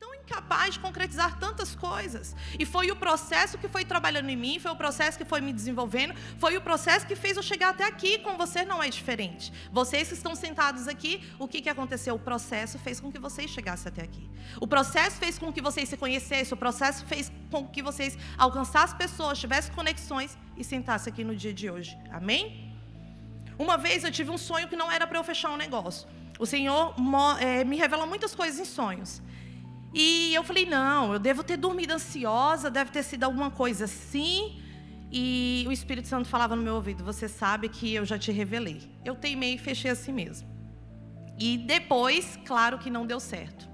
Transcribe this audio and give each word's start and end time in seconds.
tão 0.00 0.14
incapaz 0.14 0.74
de 0.74 0.80
concretizar 0.80 1.38
tantas 1.38 1.76
coisas. 1.76 2.34
E 2.58 2.64
foi 2.64 2.90
o 2.90 2.96
processo 2.96 3.58
que 3.58 3.68
foi 3.68 3.84
trabalhando 3.84 4.30
em 4.30 4.36
mim, 4.44 4.58
foi 4.58 4.70
o 4.70 4.76
processo 4.76 5.18
que 5.18 5.26
foi 5.26 5.42
me 5.42 5.52
desenvolvendo, 5.52 6.14
foi 6.38 6.56
o 6.56 6.60
processo 6.62 7.06
que 7.06 7.14
fez 7.14 7.36
eu 7.36 7.42
chegar 7.42 7.68
até 7.68 7.84
aqui. 7.84 8.18
Com 8.18 8.38
você 8.38 8.64
não 8.64 8.82
é 8.82 8.88
diferente. 8.88 9.52
Vocês 9.70 10.08
que 10.08 10.14
estão 10.14 10.34
sentados 10.34 10.88
aqui, 10.88 11.12
o 11.38 11.46
que, 11.46 11.60
que 11.60 11.68
aconteceu? 11.68 12.14
O 12.14 12.18
processo 12.18 12.78
fez 12.78 12.98
com 12.98 13.12
que 13.12 13.18
vocês 13.18 13.50
chegassem 13.50 13.92
até 13.92 14.02
aqui. 14.02 14.26
O 14.58 14.66
processo 14.66 15.16
fez 15.18 15.38
com 15.38 15.52
que 15.52 15.60
vocês 15.60 15.86
se 15.86 15.98
conhecessem, 15.98 16.54
o 16.54 16.56
processo 16.56 17.04
fez 17.04 17.30
com 17.50 17.68
que 17.68 17.82
vocês 17.82 18.16
alcançassem 18.38 18.96
pessoas, 18.96 19.38
tivessem 19.38 19.74
conexões 19.74 20.38
e 20.56 20.64
sentassem 20.64 21.12
aqui 21.12 21.22
no 21.22 21.36
dia 21.36 21.52
de 21.52 21.70
hoje. 21.70 21.98
Amém? 22.10 22.74
Uma 23.58 23.76
vez 23.76 24.02
eu 24.02 24.10
tive 24.10 24.30
um 24.30 24.38
sonho 24.38 24.66
que 24.66 24.76
não 24.76 24.90
era 24.90 25.06
para 25.06 25.18
eu 25.18 25.24
fechar 25.24 25.50
um 25.50 25.58
negócio. 25.58 26.08
O 26.38 26.46
Senhor 26.46 26.94
é, 27.38 27.64
me 27.64 27.76
revela 27.76 28.06
muitas 28.06 28.34
coisas 28.34 28.58
em 28.58 28.64
sonhos. 28.64 29.20
E 29.92 30.34
eu 30.34 30.44
falei: 30.44 30.66
não, 30.66 31.12
eu 31.12 31.18
devo 31.18 31.42
ter 31.42 31.56
dormido 31.56 31.92
ansiosa, 31.92 32.70
deve 32.70 32.90
ter 32.90 33.02
sido 33.02 33.24
alguma 33.24 33.50
coisa 33.50 33.84
assim. 33.84 34.60
E 35.12 35.64
o 35.66 35.72
Espírito 35.72 36.06
Santo 36.06 36.28
falava 36.28 36.54
no 36.54 36.62
meu 36.62 36.74
ouvido: 36.76 37.04
você 37.04 37.28
sabe 37.28 37.68
que 37.68 37.94
eu 37.94 38.04
já 38.04 38.18
te 38.18 38.30
revelei. 38.30 38.90
Eu 39.04 39.14
teimei 39.14 39.54
e 39.54 39.58
fechei 39.58 39.90
assim 39.90 40.12
mesmo. 40.12 40.48
E 41.38 41.58
depois, 41.58 42.38
claro 42.44 42.78
que 42.78 42.90
não 42.90 43.06
deu 43.06 43.18
certo. 43.18 43.68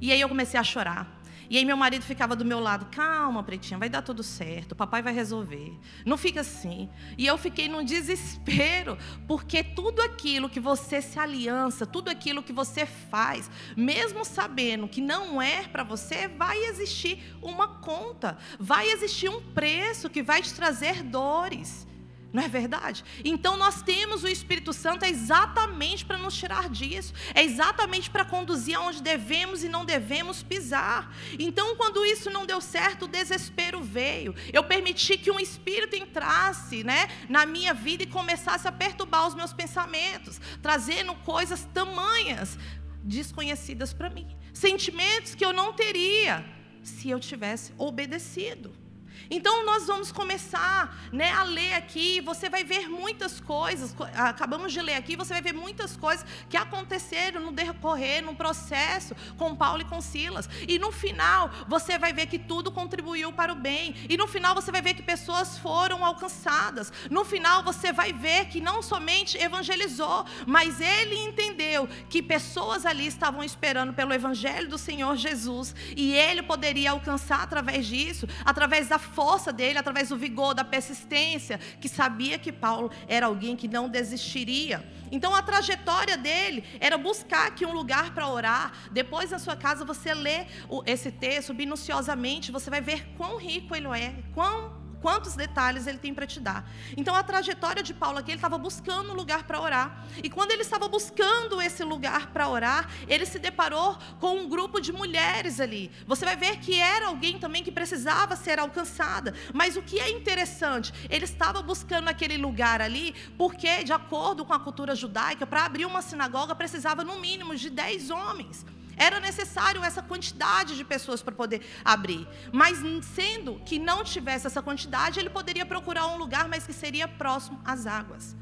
E 0.00 0.12
aí 0.12 0.20
eu 0.20 0.28
comecei 0.28 0.58
a 0.58 0.64
chorar. 0.64 1.22
E 1.48 1.58
aí 1.58 1.64
meu 1.64 1.76
marido 1.76 2.02
ficava 2.02 2.34
do 2.34 2.44
meu 2.44 2.60
lado, 2.60 2.86
calma, 2.86 3.42
pretinha, 3.42 3.78
vai 3.78 3.88
dar 3.88 4.02
tudo 4.02 4.22
certo, 4.22 4.74
papai 4.74 5.02
vai 5.02 5.12
resolver. 5.12 5.78
Não 6.04 6.16
fica 6.16 6.40
assim. 6.40 6.88
E 7.16 7.26
eu 7.26 7.36
fiquei 7.36 7.68
num 7.68 7.84
desespero, 7.84 8.96
porque 9.26 9.62
tudo 9.62 10.00
aquilo 10.02 10.48
que 10.48 10.60
você 10.60 11.00
se 11.02 11.18
aliança, 11.18 11.86
tudo 11.86 12.08
aquilo 12.08 12.42
que 12.42 12.52
você 12.52 12.86
faz, 12.86 13.50
mesmo 13.76 14.24
sabendo 14.24 14.88
que 14.88 15.00
não 15.00 15.40
é 15.40 15.62
para 15.64 15.82
você, 15.82 16.28
vai 16.28 16.58
existir 16.66 17.22
uma 17.42 17.68
conta, 17.68 18.38
vai 18.58 18.90
existir 18.90 19.28
um 19.28 19.40
preço 19.40 20.10
que 20.10 20.22
vai 20.22 20.42
te 20.42 20.52
trazer 20.54 21.02
dores. 21.02 21.86
Não 22.34 22.42
é 22.42 22.48
verdade? 22.48 23.04
Então 23.24 23.56
nós 23.56 23.80
temos 23.80 24.24
o 24.24 24.28
Espírito 24.28 24.72
Santo 24.72 25.04
exatamente 25.04 26.04
para 26.04 26.18
nos 26.18 26.34
tirar 26.34 26.68
disso, 26.68 27.14
é 27.32 27.44
exatamente 27.44 28.10
para 28.10 28.24
conduzir 28.24 28.76
aonde 28.76 29.00
devemos 29.00 29.62
e 29.62 29.68
não 29.68 29.84
devemos 29.84 30.42
pisar. 30.42 31.14
Então, 31.38 31.76
quando 31.76 32.04
isso 32.04 32.32
não 32.32 32.44
deu 32.44 32.60
certo, 32.60 33.04
o 33.04 33.08
desespero 33.08 33.80
veio. 33.80 34.34
Eu 34.52 34.64
permiti 34.64 35.16
que 35.16 35.30
um 35.30 35.38
espírito 35.38 35.94
entrasse, 35.94 36.82
né, 36.82 37.08
na 37.28 37.46
minha 37.46 37.72
vida 37.72 38.02
e 38.02 38.06
começasse 38.06 38.66
a 38.66 38.72
perturbar 38.72 39.28
os 39.28 39.36
meus 39.36 39.52
pensamentos, 39.52 40.40
trazendo 40.60 41.14
coisas 41.14 41.64
tamanhas 41.72 42.58
desconhecidas 43.04 43.92
para 43.92 44.10
mim, 44.10 44.26
sentimentos 44.52 45.36
que 45.36 45.44
eu 45.44 45.52
não 45.52 45.72
teria 45.72 46.44
se 46.82 47.10
eu 47.10 47.20
tivesse 47.20 47.72
obedecido. 47.78 48.83
Então 49.30 49.64
nós 49.64 49.86
vamos 49.86 50.12
começar 50.12 50.96
né, 51.12 51.30
a 51.32 51.42
ler 51.44 51.74
aqui, 51.74 52.20
você 52.20 52.48
vai 52.48 52.64
ver 52.64 52.88
muitas 52.88 53.40
coisas, 53.40 53.94
acabamos 54.14 54.72
de 54.72 54.80
ler 54.80 54.94
aqui, 54.94 55.16
você 55.16 55.32
vai 55.32 55.42
ver 55.42 55.52
muitas 55.52 55.96
coisas 55.96 56.24
que 56.48 56.56
aconteceram 56.56 57.40
no 57.40 57.52
decorrer, 57.52 58.22
no 58.22 58.34
processo 58.34 59.14
com 59.36 59.54
Paulo 59.54 59.82
e 59.82 59.84
com 59.84 60.00
Silas. 60.00 60.48
E 60.68 60.78
no 60.78 60.92
final 60.92 61.50
você 61.68 61.98
vai 61.98 62.12
ver 62.12 62.26
que 62.26 62.38
tudo 62.38 62.70
contribuiu 62.70 63.32
para 63.32 63.52
o 63.52 63.56
bem. 63.56 63.94
E 64.08 64.16
no 64.16 64.26
final 64.26 64.54
você 64.54 64.70
vai 64.70 64.82
ver 64.82 64.94
que 64.94 65.02
pessoas 65.02 65.58
foram 65.58 66.04
alcançadas. 66.04 66.92
No 67.10 67.24
final 67.24 67.62
você 67.62 67.92
vai 67.92 68.12
ver 68.12 68.46
que 68.46 68.60
não 68.60 68.82
somente 68.82 69.38
evangelizou, 69.38 70.24
mas 70.46 70.80
ele 70.80 71.16
entendeu 71.16 71.88
que 72.08 72.22
pessoas 72.22 72.86
ali 72.86 73.06
estavam 73.06 73.42
esperando 73.42 73.92
pelo 73.92 74.12
evangelho 74.12 74.68
do 74.68 74.78
Senhor 74.78 75.16
Jesus 75.16 75.74
e 75.96 76.12
ele 76.12 76.42
poderia 76.42 76.90
alcançar 76.90 77.42
através 77.42 77.86
disso, 77.86 78.26
através 78.44 78.88
da 78.88 78.98
força 79.14 79.52
dele, 79.52 79.78
através 79.78 80.08
do 80.08 80.16
vigor, 80.16 80.54
da 80.54 80.64
persistência, 80.64 81.58
que 81.80 81.88
sabia 81.88 82.38
que 82.38 82.52
Paulo 82.52 82.90
era 83.08 83.26
alguém 83.26 83.54
que 83.56 83.68
não 83.68 83.88
desistiria. 83.88 84.84
Então 85.12 85.34
a 85.34 85.42
trajetória 85.42 86.16
dele 86.16 86.64
era 86.80 86.98
buscar 86.98 87.46
aqui 87.46 87.64
um 87.64 87.72
lugar 87.72 88.12
para 88.12 88.28
orar. 88.28 88.72
Depois 88.90 89.30
na 89.30 89.38
sua 89.38 89.56
casa 89.56 89.84
você 89.84 90.12
lê 90.12 90.46
esse 90.86 91.10
texto 91.10 91.54
minuciosamente, 91.54 92.50
você 92.50 92.68
vai 92.68 92.80
ver 92.80 93.06
quão 93.16 93.36
rico 93.36 93.74
ele 93.74 93.88
é, 93.88 94.14
quão 94.34 94.83
quantos 95.04 95.34
detalhes 95.34 95.86
ele 95.86 95.98
tem 95.98 96.14
para 96.14 96.26
te 96.26 96.40
dar. 96.40 96.66
Então 96.96 97.14
a 97.14 97.22
trajetória 97.22 97.82
de 97.82 97.92
Paulo 97.92 98.16
aqui, 98.16 98.30
ele 98.30 98.38
estava 98.38 98.56
buscando 98.56 99.12
um 99.12 99.14
lugar 99.14 99.44
para 99.44 99.60
orar. 99.60 100.02
E 100.22 100.30
quando 100.30 100.52
ele 100.52 100.62
estava 100.62 100.88
buscando 100.88 101.60
esse 101.60 101.84
lugar 101.84 102.28
para 102.28 102.48
orar, 102.48 102.88
ele 103.06 103.26
se 103.26 103.38
deparou 103.38 103.98
com 104.18 104.38
um 104.38 104.48
grupo 104.48 104.80
de 104.80 104.94
mulheres 104.94 105.60
ali. 105.60 105.90
Você 106.06 106.24
vai 106.24 106.36
ver 106.36 106.56
que 106.56 106.80
era 106.80 107.08
alguém 107.08 107.38
também 107.38 107.62
que 107.62 107.70
precisava 107.70 108.34
ser 108.34 108.58
alcançada. 108.58 109.34
Mas 109.52 109.76
o 109.76 109.82
que 109.82 110.00
é 110.00 110.08
interessante, 110.08 110.90
ele 111.10 111.26
estava 111.26 111.60
buscando 111.60 112.08
aquele 112.08 112.38
lugar 112.38 112.80
ali, 112.80 113.14
porque 113.36 113.84
de 113.84 113.92
acordo 113.92 114.42
com 114.42 114.54
a 114.54 114.58
cultura 114.58 114.94
judaica, 114.94 115.46
para 115.46 115.66
abrir 115.66 115.84
uma 115.84 116.00
sinagoga 116.00 116.54
precisava 116.54 117.04
no 117.04 117.20
mínimo 117.20 117.54
de 117.54 117.68
10 117.68 118.08
homens. 118.08 118.64
Era 118.96 119.20
necessário 119.20 119.82
essa 119.82 120.02
quantidade 120.02 120.76
de 120.76 120.84
pessoas 120.84 121.22
para 121.22 121.34
poder 121.34 121.62
abrir. 121.84 122.26
Mas 122.52 122.78
sendo 123.02 123.60
que 123.64 123.78
não 123.78 124.04
tivesse 124.04 124.46
essa 124.46 124.62
quantidade, 124.62 125.18
ele 125.18 125.30
poderia 125.30 125.66
procurar 125.66 126.06
um 126.06 126.16
lugar, 126.16 126.48
mas 126.48 126.66
que 126.66 126.72
seria 126.72 127.06
próximo 127.06 127.60
às 127.64 127.86
águas. 127.86 128.36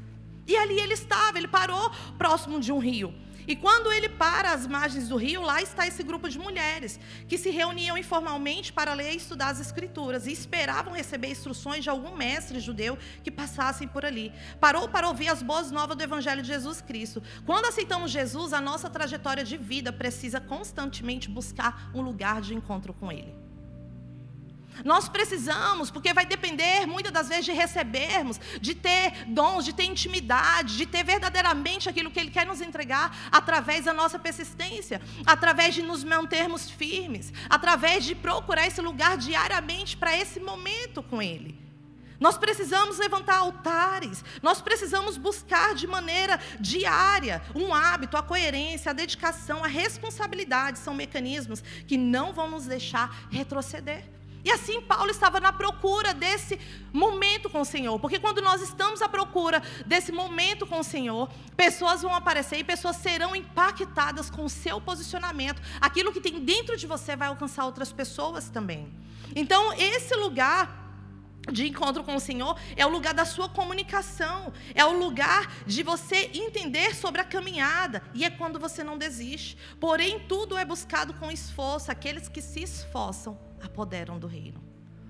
E 0.45 0.55
ali 0.57 0.79
ele 0.79 0.93
estava, 0.93 1.37
ele 1.37 1.47
parou 1.47 1.89
próximo 2.17 2.59
de 2.59 2.71
um 2.71 2.79
rio. 2.79 3.13
E 3.47 3.55
quando 3.55 3.91
ele 3.91 4.09
para 4.09 4.51
às 4.51 4.65
margens 4.65 5.07
do 5.07 5.17
rio, 5.17 5.41
lá 5.41 5.61
está 5.61 5.85
esse 5.87 6.03
grupo 6.03 6.29
de 6.29 6.39
mulheres 6.39 6.99
que 7.27 7.37
se 7.37 7.49
reuniam 7.49 7.97
informalmente 7.97 8.71
para 8.71 8.93
ler 8.93 9.13
e 9.13 9.17
estudar 9.17 9.49
as 9.49 9.59
escrituras 9.59 10.27
e 10.27 10.31
esperavam 10.31 10.93
receber 10.93 11.29
instruções 11.29 11.83
de 11.83 11.89
algum 11.89 12.15
mestre 12.15 12.59
judeu 12.59 12.97
que 13.23 13.31
passassem 13.31 13.87
por 13.87 14.05
ali. 14.05 14.31
Parou 14.59 14.87
para 14.87 15.07
ouvir 15.07 15.29
as 15.29 15.43
boas 15.43 15.71
novas 15.71 15.97
do 15.97 16.03
evangelho 16.03 16.41
de 16.41 16.47
Jesus 16.47 16.81
Cristo. 16.81 17.21
Quando 17.45 17.65
aceitamos 17.65 18.11
Jesus, 18.11 18.53
a 18.53 18.61
nossa 18.61 18.89
trajetória 18.89 19.43
de 19.43 19.57
vida 19.57 19.91
precisa 19.91 20.39
constantemente 20.39 21.29
buscar 21.29 21.91
um 21.93 22.01
lugar 22.01 22.41
de 22.41 22.53
encontro 22.53 22.93
com 22.93 23.11
ele. 23.11 23.42
Nós 24.83 25.07
precisamos, 25.07 25.91
porque 25.91 26.13
vai 26.13 26.25
depender 26.25 26.85
muitas 26.85 27.11
das 27.11 27.29
vezes 27.29 27.45
de 27.45 27.51
recebermos, 27.51 28.39
de 28.59 28.73
ter 28.73 29.25
dons, 29.27 29.65
de 29.65 29.73
ter 29.73 29.83
intimidade, 29.83 30.77
de 30.77 30.85
ter 30.85 31.03
verdadeiramente 31.03 31.89
aquilo 31.89 32.09
que 32.09 32.19
Ele 32.19 32.31
quer 32.31 32.45
nos 32.45 32.61
entregar 32.61 33.29
através 33.31 33.85
da 33.85 33.93
nossa 33.93 34.17
persistência, 34.17 35.01
através 35.25 35.75
de 35.75 35.81
nos 35.81 36.03
mantermos 36.03 36.69
firmes, 36.69 37.31
através 37.49 38.03
de 38.03 38.15
procurar 38.15 38.67
esse 38.67 38.81
lugar 38.81 39.17
diariamente 39.17 39.95
para 39.95 40.17
esse 40.17 40.39
momento 40.39 41.03
com 41.03 41.21
Ele. 41.21 41.63
Nós 42.19 42.37
precisamos 42.37 42.97
levantar 42.99 43.35
altares, 43.35 44.23
nós 44.41 44.61
precisamos 44.61 45.17
buscar 45.17 45.75
de 45.75 45.85
maneira 45.85 46.39
diária 46.59 47.41
um 47.53 47.73
hábito, 47.73 48.15
a 48.15 48.23
coerência, 48.23 48.91
a 48.91 48.93
dedicação, 48.93 49.61
a 49.61 49.67
responsabilidade 49.67 50.79
são 50.79 50.93
mecanismos 50.93 51.61
que 51.85 51.97
não 51.97 52.31
vão 52.31 52.49
nos 52.49 52.65
deixar 52.65 53.27
retroceder. 53.29 54.05
E 54.43 54.51
assim 54.51 54.81
Paulo 54.81 55.09
estava 55.09 55.39
na 55.39 55.53
procura 55.53 56.13
desse 56.13 56.59
momento 56.91 57.49
com 57.49 57.61
o 57.61 57.65
Senhor, 57.65 57.97
porque 57.99 58.19
quando 58.19 58.41
nós 58.41 58.61
estamos 58.61 59.01
à 59.01 59.07
procura 59.07 59.61
desse 59.85 60.11
momento 60.11 60.67
com 60.67 60.79
o 60.79 60.83
Senhor, 60.83 61.29
pessoas 61.55 62.01
vão 62.01 62.13
aparecer 62.13 62.57
e 62.57 62.63
pessoas 62.63 62.97
serão 62.97 63.35
impactadas 63.35 64.29
com 64.29 64.43
o 64.43 64.49
seu 64.49 64.81
posicionamento. 64.81 65.61
Aquilo 65.79 66.11
que 66.11 66.19
tem 66.19 66.39
dentro 66.43 66.75
de 66.75 66.85
você 66.85 67.15
vai 67.15 67.29
alcançar 67.29 67.65
outras 67.65 67.93
pessoas 67.93 68.49
também. 68.49 68.91
Então, 69.35 69.73
esse 69.73 70.13
lugar 70.15 70.81
de 71.51 71.67
encontro 71.67 72.03
com 72.03 72.15
o 72.15 72.19
Senhor 72.19 72.57
é 72.75 72.85
o 72.85 72.89
lugar 72.89 73.13
da 73.13 73.25
sua 73.25 73.49
comunicação, 73.49 74.53
é 74.73 74.85
o 74.85 74.97
lugar 74.97 75.51
de 75.65 75.83
você 75.83 76.29
entender 76.33 76.95
sobre 76.95 77.19
a 77.19 77.23
caminhada, 77.23 78.01
e 78.13 78.23
é 78.23 78.29
quando 78.29 78.59
você 78.59 78.83
não 78.83 78.97
desiste. 78.97 79.57
Porém, 79.79 80.19
tudo 80.21 80.57
é 80.57 80.63
buscado 80.63 81.13
com 81.15 81.31
esforço, 81.31 81.91
aqueles 81.91 82.29
que 82.29 82.41
se 82.41 82.61
esforçam 82.61 83.37
apoderam 83.65 84.19
do 84.19 84.27
reino. 84.27 84.63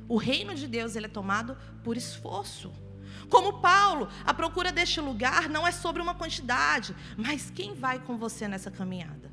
O 0.08 0.18
reino 0.18 0.54
de 0.54 0.68
Deus 0.68 0.96
ele 0.96 1.06
é 1.06 1.10
tomado 1.10 1.58
por 1.84 1.98
esforço. 1.98 2.72
Como 3.30 3.62
Paulo, 3.62 4.10
a 4.26 4.34
procura 4.34 4.72
deste 4.72 5.00
lugar 5.00 5.50
não 5.50 5.68
é 5.68 5.72
sobre 5.72 6.02
uma 6.02 6.14
quantidade, 6.14 6.96
mas 7.18 7.50
quem 7.50 7.74
vai 7.74 8.00
com 8.00 8.18
você 8.18 8.48
nessa 8.48 8.70
caminhada? 8.70 9.32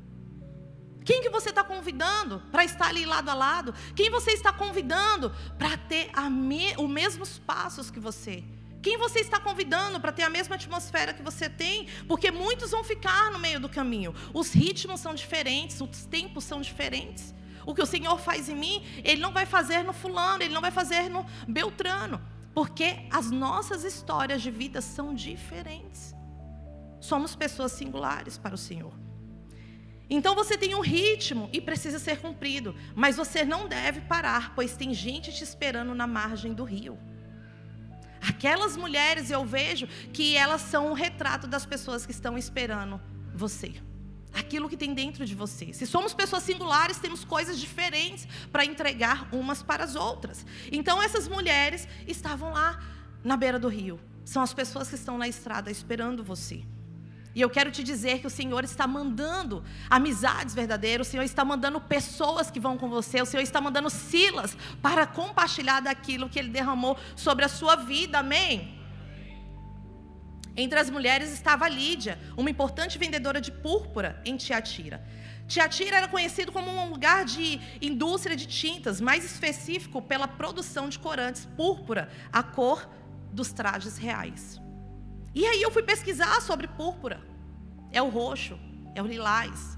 Quem 1.03 1.21
que 1.21 1.29
você 1.29 1.49
está 1.49 1.63
convidando 1.63 2.41
para 2.51 2.63
estar 2.63 2.87
ali 2.87 3.05
lado 3.05 3.29
a 3.29 3.33
lado? 3.33 3.73
Quem 3.95 4.09
você 4.09 4.31
está 4.31 4.53
convidando 4.53 5.31
para 5.57 5.75
ter 5.77 6.11
me, 6.29 6.75
os 6.77 6.89
mesmos 6.89 7.39
passos 7.39 7.89
que 7.89 7.99
você? 7.99 8.43
Quem 8.81 8.97
você 8.97 9.19
está 9.19 9.39
convidando 9.39 9.99
para 9.99 10.11
ter 10.11 10.23
a 10.23 10.29
mesma 10.29 10.55
atmosfera 10.55 11.13
que 11.13 11.21
você 11.21 11.49
tem? 11.49 11.87
Porque 12.07 12.31
muitos 12.31 12.71
vão 12.71 12.83
ficar 12.83 13.31
no 13.31 13.39
meio 13.39 13.59
do 13.59 13.69
caminho. 13.69 14.13
Os 14.33 14.51
ritmos 14.51 14.99
são 14.99 15.13
diferentes, 15.13 15.81
os 15.81 16.05
tempos 16.05 16.43
são 16.43 16.61
diferentes. 16.61 17.33
O 17.65 17.73
que 17.73 17.81
o 17.81 17.85
Senhor 17.85 18.19
faz 18.19 18.49
em 18.49 18.55
mim, 18.55 18.83
Ele 19.03 19.21
não 19.21 19.31
vai 19.31 19.45
fazer 19.45 19.83
no 19.83 19.93
fulano, 19.93 20.43
Ele 20.43 20.53
não 20.53 20.61
vai 20.61 20.71
fazer 20.71 21.09
no 21.09 21.25
Beltrano. 21.47 22.21
Porque 22.53 23.07
as 23.09 23.31
nossas 23.31 23.83
histórias 23.83 24.41
de 24.41 24.51
vida 24.51 24.81
são 24.81 25.13
diferentes. 25.13 26.13
Somos 26.99 27.35
pessoas 27.35 27.71
singulares 27.71 28.37
para 28.37 28.55
o 28.55 28.57
Senhor. 28.57 28.93
Então 30.09 30.35
você 30.35 30.57
tem 30.57 30.75
um 30.75 30.81
ritmo 30.81 31.49
e 31.53 31.61
precisa 31.61 31.97
ser 31.97 32.19
cumprido, 32.19 32.75
mas 32.93 33.15
você 33.15 33.45
não 33.45 33.67
deve 33.67 34.01
parar, 34.01 34.53
pois 34.53 34.75
tem 34.75 34.93
gente 34.93 35.31
te 35.31 35.41
esperando 35.41 35.95
na 35.95 36.05
margem 36.05 36.53
do 36.53 36.65
rio. 36.65 36.99
Aquelas 38.21 38.75
mulheres 38.75 39.31
eu 39.31 39.45
vejo 39.45 39.87
que 40.13 40.35
elas 40.35 40.61
são 40.61 40.89
um 40.89 40.93
retrato 40.93 41.47
das 41.47 41.65
pessoas 41.65 42.05
que 42.05 42.11
estão 42.11 42.37
esperando 42.37 43.01
você. 43.33 43.73
Aquilo 44.33 44.69
que 44.69 44.77
tem 44.77 44.93
dentro 44.93 45.25
de 45.25 45.35
você. 45.35 45.73
Se 45.73 45.85
somos 45.85 46.13
pessoas 46.13 46.43
singulares, 46.43 46.97
temos 46.97 47.25
coisas 47.25 47.59
diferentes 47.59 48.27
para 48.51 48.65
entregar 48.65 49.27
umas 49.31 49.61
para 49.61 49.83
as 49.83 49.95
outras. 49.95 50.45
Então 50.71 51.01
essas 51.01 51.27
mulheres 51.27 51.87
estavam 52.07 52.51
lá 52.53 52.79
na 53.23 53.35
beira 53.35 53.59
do 53.59 53.67
rio. 53.67 53.99
São 54.23 54.41
as 54.41 54.53
pessoas 54.53 54.87
que 54.87 54.95
estão 54.95 55.17
na 55.17 55.27
estrada 55.27 55.69
esperando 55.69 56.23
você. 56.23 56.63
E 57.33 57.39
eu 57.39 57.49
quero 57.49 57.71
te 57.71 57.81
dizer 57.81 58.19
que 58.19 58.27
o 58.27 58.29
Senhor 58.29 58.63
está 58.63 58.85
mandando 58.85 59.63
amizades 59.89 60.53
verdadeiras, 60.53 61.07
o 61.07 61.11
Senhor 61.11 61.23
está 61.23 61.45
mandando 61.45 61.79
pessoas 61.79 62.51
que 62.51 62.59
vão 62.59 62.77
com 62.77 62.89
você, 62.89 63.21
o 63.21 63.25
Senhor 63.25 63.41
está 63.41 63.61
mandando 63.61 63.89
Silas 63.89 64.57
para 64.81 65.07
compartilhar 65.07 65.79
daquilo 65.79 66.29
que 66.29 66.37
Ele 66.37 66.49
derramou 66.49 66.97
sobre 67.15 67.45
a 67.45 67.49
sua 67.49 67.77
vida, 67.77 68.19
amém? 68.19 68.80
Entre 70.55 70.77
as 70.77 70.89
mulheres 70.89 71.31
estava 71.31 71.67
Lídia, 71.67 72.19
uma 72.35 72.49
importante 72.49 72.97
vendedora 72.97 73.39
de 73.39 73.51
púrpura 73.51 74.21
em 74.25 74.35
Tiatira. 74.35 75.01
Tiatira 75.47 75.97
era 75.97 76.07
conhecido 76.07 76.51
como 76.51 76.69
um 76.69 76.89
lugar 76.89 77.25
de 77.25 77.59
indústria 77.81 78.35
de 78.35 78.45
tintas, 78.45 78.99
mais 79.01 79.23
específico 79.23 80.01
pela 80.01 80.27
produção 80.27 80.89
de 80.89 80.99
corantes 80.99 81.45
púrpura, 81.57 82.09
a 82.31 82.43
cor 82.43 82.89
dos 83.31 83.51
trajes 83.51 83.97
reais. 83.97 84.61
E 85.33 85.45
aí 85.45 85.61
eu 85.61 85.71
fui 85.71 85.83
pesquisar 85.83 86.41
sobre 86.41 86.67
púrpura. 86.67 87.21
É 87.91 88.01
o 88.01 88.09
roxo, 88.09 88.59
é 88.93 89.01
o 89.01 89.07
lilás. 89.07 89.77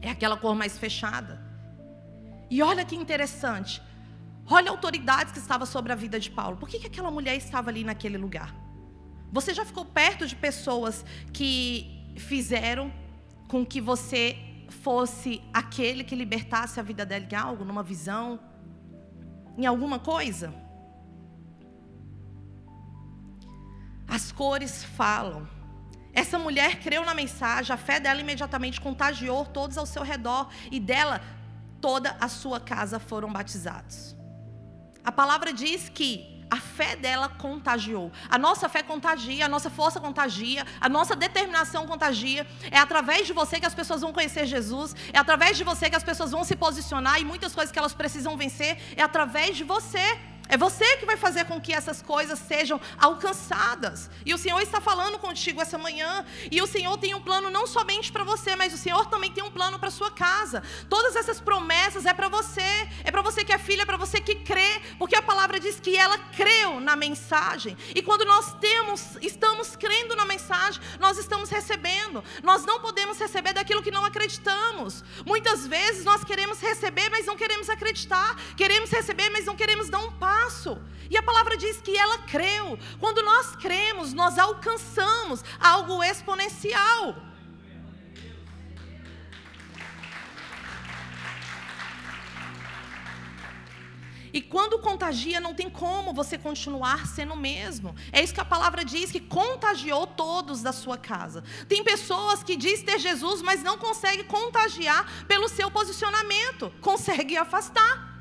É 0.00 0.10
aquela 0.10 0.36
cor 0.36 0.54
mais 0.54 0.78
fechada. 0.78 1.40
E 2.48 2.62
olha 2.62 2.84
que 2.84 2.94
interessante. 2.94 3.82
Olha 4.46 4.70
a 4.70 4.72
autoridade 4.72 5.32
que 5.32 5.38
estava 5.38 5.64
sobre 5.66 5.92
a 5.92 5.96
vida 5.96 6.18
de 6.18 6.30
Paulo. 6.30 6.56
Por 6.56 6.68
que, 6.68 6.78
que 6.78 6.86
aquela 6.86 7.10
mulher 7.10 7.36
estava 7.36 7.70
ali 7.70 7.84
naquele 7.84 8.18
lugar? 8.18 8.61
Você 9.32 9.54
já 9.54 9.64
ficou 9.64 9.84
perto 9.84 10.26
de 10.26 10.36
pessoas 10.36 11.04
que 11.32 12.14
fizeram 12.18 12.92
com 13.48 13.64
que 13.64 13.80
você 13.80 14.36
fosse 14.68 15.42
aquele 15.52 16.04
que 16.04 16.14
libertasse 16.14 16.78
a 16.78 16.82
vida 16.82 17.06
dela 17.06 17.26
em 17.30 17.34
algo, 17.34 17.64
numa 17.64 17.82
visão, 17.82 18.38
em 19.56 19.64
alguma 19.64 19.98
coisa? 19.98 20.52
As 24.06 24.30
cores 24.30 24.84
falam. 24.84 25.48
Essa 26.12 26.38
mulher 26.38 26.80
creu 26.80 27.02
na 27.02 27.14
mensagem, 27.14 27.72
a 27.72 27.78
fé 27.78 27.98
dela 27.98 28.20
imediatamente 28.20 28.78
contagiou 28.82 29.46
todos 29.46 29.78
ao 29.78 29.86
seu 29.86 30.02
redor 30.02 30.50
e 30.70 30.78
dela 30.78 31.22
toda 31.80 32.16
a 32.20 32.28
sua 32.28 32.60
casa 32.60 32.98
foram 32.98 33.32
batizados. 33.32 34.14
A 35.02 35.10
palavra 35.10 35.54
diz 35.54 35.88
que 35.88 36.31
a 36.52 36.56
fé 36.56 36.94
dela 36.96 37.30
contagiou. 37.30 38.12
A 38.28 38.36
nossa 38.36 38.68
fé 38.68 38.82
contagia, 38.82 39.46
a 39.46 39.48
nossa 39.48 39.70
força 39.70 39.98
contagia, 39.98 40.66
a 40.78 40.86
nossa 40.86 41.16
determinação 41.16 41.86
contagia. 41.86 42.46
É 42.70 42.76
através 42.76 43.26
de 43.26 43.32
você 43.32 43.58
que 43.58 43.64
as 43.64 43.74
pessoas 43.74 44.02
vão 44.02 44.12
conhecer 44.12 44.44
Jesus, 44.44 44.94
é 45.14 45.18
através 45.18 45.56
de 45.56 45.64
você 45.64 45.88
que 45.88 45.96
as 45.96 46.04
pessoas 46.04 46.30
vão 46.30 46.44
se 46.44 46.54
posicionar 46.54 47.18
e 47.18 47.24
muitas 47.24 47.54
coisas 47.54 47.72
que 47.72 47.78
elas 47.78 47.94
precisam 47.94 48.36
vencer, 48.36 48.76
é 48.94 49.02
através 49.02 49.56
de 49.56 49.64
você. 49.64 50.06
É 50.52 50.56
você 50.58 50.98
que 50.98 51.06
vai 51.06 51.16
fazer 51.16 51.46
com 51.46 51.58
que 51.58 51.72
essas 51.72 52.02
coisas 52.02 52.38
sejam 52.38 52.78
alcançadas. 52.98 54.10
E 54.22 54.34
o 54.34 54.36
Senhor 54.36 54.60
está 54.60 54.82
falando 54.82 55.18
contigo 55.18 55.62
essa 55.62 55.78
manhã. 55.78 56.26
E 56.50 56.60
o 56.60 56.66
Senhor 56.66 56.94
tem 56.98 57.14
um 57.14 57.22
plano 57.22 57.48
não 57.48 57.66
somente 57.66 58.12
para 58.12 58.22
você, 58.22 58.54
mas 58.54 58.74
o 58.74 58.76
Senhor 58.76 59.06
também 59.06 59.32
tem 59.32 59.42
um 59.42 59.50
plano 59.50 59.78
para 59.78 59.90
sua 59.90 60.10
casa. 60.10 60.62
Todas 60.90 61.16
essas 61.16 61.40
promessas 61.40 62.04
é 62.04 62.12
para 62.12 62.28
você. 62.28 62.86
É 63.02 63.10
para 63.10 63.22
você 63.22 63.42
que 63.46 63.50
é 63.50 63.56
filha, 63.56 63.80
é 63.80 63.86
para 63.86 63.96
você 63.96 64.20
que 64.20 64.34
crê, 64.34 64.82
porque 64.98 65.16
a 65.16 65.22
palavra 65.22 65.58
diz 65.58 65.80
que 65.80 65.96
ela 65.96 66.18
creu 66.18 66.80
na 66.80 66.96
mensagem. 66.96 67.74
E 67.94 68.02
quando 68.02 68.26
nós 68.26 68.52
temos, 68.60 69.16
estamos 69.22 69.74
crendo 69.74 70.14
na 70.14 70.26
mensagem, 70.26 70.82
nós 71.00 71.16
estamos 71.16 71.48
recebendo. 71.48 72.22
Nós 72.42 72.66
não 72.66 72.78
podemos 72.78 73.18
receber 73.18 73.54
daquilo 73.54 73.82
que 73.82 73.90
não 73.90 74.04
acreditamos. 74.04 75.02
Muitas 75.24 75.66
vezes 75.66 76.04
nós 76.04 76.22
queremos 76.22 76.60
receber, 76.60 77.08
mas 77.08 77.24
não 77.24 77.38
queremos 77.38 77.70
acreditar. 77.70 78.36
Queremos 78.54 78.90
receber, 78.90 79.30
mas 79.30 79.46
não 79.46 79.56
queremos 79.56 79.88
dar 79.88 80.00
um 80.00 80.12
passo 80.12 80.41
passo. 80.42 80.78
E 81.10 81.16
a 81.16 81.22
palavra 81.22 81.56
diz 81.56 81.80
que 81.80 81.96
ela 81.96 82.18
creu. 82.18 82.78
Quando 82.98 83.22
nós 83.22 83.54
cremos, 83.56 84.12
nós 84.12 84.38
alcançamos 84.38 85.44
algo 85.60 86.02
exponencial. 86.02 87.16
E 94.34 94.40
quando 94.40 94.78
contagia, 94.78 95.38
não 95.38 95.54
tem 95.54 95.68
como 95.68 96.14
você 96.14 96.38
continuar 96.38 97.06
sendo 97.06 97.34
o 97.34 97.36
mesmo. 97.36 97.94
É 98.10 98.22
isso 98.22 98.32
que 98.32 98.40
a 98.40 98.44
palavra 98.46 98.82
diz, 98.82 99.12
que 99.12 99.20
contagiou 99.20 100.06
todos 100.06 100.62
da 100.62 100.72
sua 100.72 100.96
casa. 100.96 101.44
Tem 101.68 101.84
pessoas 101.84 102.42
que 102.42 102.56
diz 102.56 102.82
ter 102.82 102.98
Jesus, 102.98 103.42
mas 103.42 103.62
não 103.62 103.76
consegue 103.76 104.24
contagiar 104.24 105.26
pelo 105.26 105.50
seu 105.50 105.70
posicionamento, 105.70 106.72
consegue 106.80 107.36
afastar. 107.36 108.11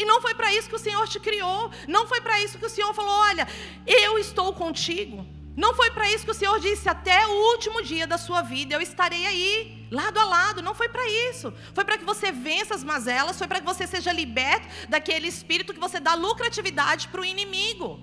E 0.00 0.04
não 0.10 0.18
foi 0.24 0.34
para 0.34 0.50
isso 0.56 0.70
que 0.70 0.78
o 0.80 0.84
Senhor 0.86 1.06
te 1.06 1.20
criou. 1.20 1.70
Não 1.86 2.06
foi 2.06 2.20
para 2.26 2.40
isso 2.44 2.58
que 2.58 2.64
o 2.64 2.74
Senhor 2.76 2.92
falou: 2.94 3.16
olha, 3.30 3.46
eu 3.86 4.18
estou 4.18 4.50
contigo. 4.62 5.26
Não 5.54 5.74
foi 5.74 5.90
para 5.90 6.10
isso 6.10 6.24
que 6.24 6.30
o 6.30 6.40
Senhor 6.42 6.58
disse: 6.58 6.88
até 6.88 7.26
o 7.26 7.34
último 7.52 7.82
dia 7.82 8.06
da 8.06 8.16
sua 8.16 8.40
vida 8.40 8.74
eu 8.74 8.80
estarei 8.80 9.26
aí, 9.26 9.86
lado 9.90 10.18
a 10.18 10.24
lado. 10.24 10.62
Não 10.62 10.74
foi 10.74 10.88
para 10.88 11.06
isso. 11.28 11.52
Foi 11.74 11.84
para 11.84 11.98
que 11.98 12.04
você 12.12 12.32
vença 12.32 12.74
as 12.74 12.82
mazelas, 12.82 13.36
foi 13.36 13.46
para 13.46 13.60
que 13.60 13.66
você 13.66 13.86
seja 13.86 14.10
liberto 14.10 14.66
daquele 14.88 15.28
espírito 15.28 15.74
que 15.74 15.86
você 15.86 16.00
dá 16.00 16.14
lucratividade 16.14 17.08
para 17.08 17.20
o 17.20 17.24
inimigo. 17.24 18.00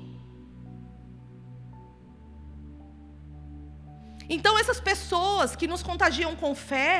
Então, 4.29 4.55
essas 4.59 4.79
pessoas 4.79 5.55
que 5.55 5.67
nos 5.67 5.81
contagiam 5.81 6.35
com 6.35 6.53
fé, 6.53 6.95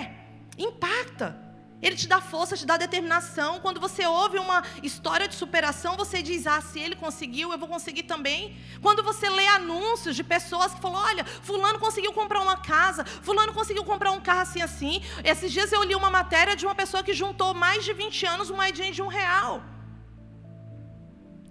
impacta. 0.58 1.47
Ele 1.82 1.96
te 1.96 2.08
dá 2.08 2.20
força, 2.20 2.58
te 2.58 2.66
dá 2.66 2.76
determinação. 2.76 3.60
Quando 3.60 3.80
você 3.80 4.06
ouve 4.06 4.40
uma 4.40 4.64
história 4.82 5.28
de 5.28 5.36
superação, 5.36 5.96
você 5.96 6.22
diz: 6.22 6.48
Ah, 6.48 6.60
se 6.60 6.80
ele 6.80 6.96
conseguiu, 6.96 7.52
eu 7.52 7.58
vou 7.58 7.68
conseguir 7.68 8.04
também. 8.04 8.58
Quando 8.82 9.04
você 9.04 9.30
lê 9.30 9.48
anúncios 9.48 10.16
de 10.16 10.24
pessoas 10.24 10.74
que 10.74 10.82
falam: 10.82 11.02
Olha, 11.02 11.24
Fulano 11.24 11.80
conseguiu 11.80 12.12
comprar 12.14 12.42
uma 12.42 12.58
casa, 12.58 13.06
Fulano 13.06 13.54
conseguiu 13.54 13.84
comprar 13.84 14.12
um 14.12 14.20
carro 14.20 14.42
assim, 14.42 14.62
assim. 14.62 15.02
Esses 15.24 15.52
dias 15.52 15.72
eu 15.72 15.84
li 15.84 15.94
uma 15.94 16.10
matéria 16.10 16.56
de 16.56 16.66
uma 16.66 16.74
pessoa 16.74 17.04
que 17.04 17.14
juntou 17.14 17.54
mais 17.54 17.86
de 17.86 17.94
20 17.94 18.26
anos 18.26 18.50
uma 18.50 18.68
moedinha 18.68 18.92
de 18.92 19.02
um 19.02 19.08
real. 19.08 19.64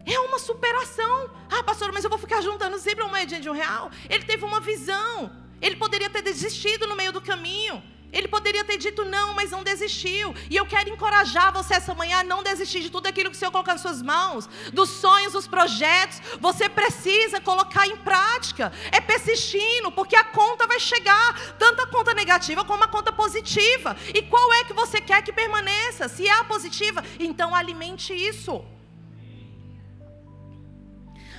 É 0.04 0.18
uma 0.20 0.38
superação. 0.38 1.30
Ah, 1.50 1.62
pastor, 1.62 1.92
mas 1.92 2.04
eu 2.04 2.10
vou 2.10 2.18
ficar 2.18 2.40
juntando 2.40 2.78
sempre 2.78 3.02
uma 3.02 3.10
moedinha 3.10 3.40
de 3.40 3.48
um 3.48 3.52
real? 3.52 3.90
Ele 4.08 4.24
teve 4.24 4.44
uma 4.44 4.60
visão. 4.60 5.30
Ele 5.60 5.76
poderia 5.76 6.10
ter 6.10 6.22
desistido 6.22 6.86
no 6.86 6.96
meio 6.96 7.12
do 7.12 7.20
caminho. 7.20 7.82
Ele 8.12 8.28
poderia 8.28 8.64
ter 8.64 8.78
dito 8.78 9.04
não, 9.04 9.34
mas 9.34 9.50
não 9.50 9.62
desistiu. 9.62 10.34
E 10.50 10.56
eu 10.56 10.64
quero 10.66 10.88
encorajar 10.90 11.52
você 11.52 11.74
essa 11.74 11.94
manhã 11.94 12.20
a 12.20 12.24
não 12.24 12.42
desistir 12.42 12.80
de 12.80 12.90
tudo 12.90 13.06
aquilo 13.06 13.30
que 13.30 13.36
o 13.36 13.38
Senhor 13.38 13.50
colocou 13.50 13.74
nas 13.74 13.82
suas 13.82 14.00
mãos, 14.00 14.48
dos 14.72 14.88
sonhos, 14.88 15.32
dos 15.32 15.46
projetos. 15.46 16.20
Você 16.40 16.68
precisa 16.68 17.40
colocar 17.40 17.86
em 17.86 17.96
prática. 17.96 18.72
É 18.92 19.00
persistindo, 19.00 19.90
porque 19.92 20.16
a 20.16 20.24
conta 20.24 20.66
vai 20.66 20.80
chegar, 20.80 21.56
tanto 21.58 21.82
a 21.82 21.86
conta 21.86 22.14
negativa 22.14 22.64
como 22.64 22.84
a 22.84 22.88
conta 22.88 23.12
positiva. 23.12 23.96
E 24.14 24.22
qual 24.22 24.52
é 24.54 24.64
que 24.64 24.72
você 24.72 25.00
quer 25.00 25.22
que 25.22 25.32
permaneça? 25.32 26.08
Se 26.08 26.26
é 26.26 26.32
a 26.32 26.44
positiva, 26.44 27.02
então 27.18 27.54
alimente 27.54 28.12
isso. 28.12 28.64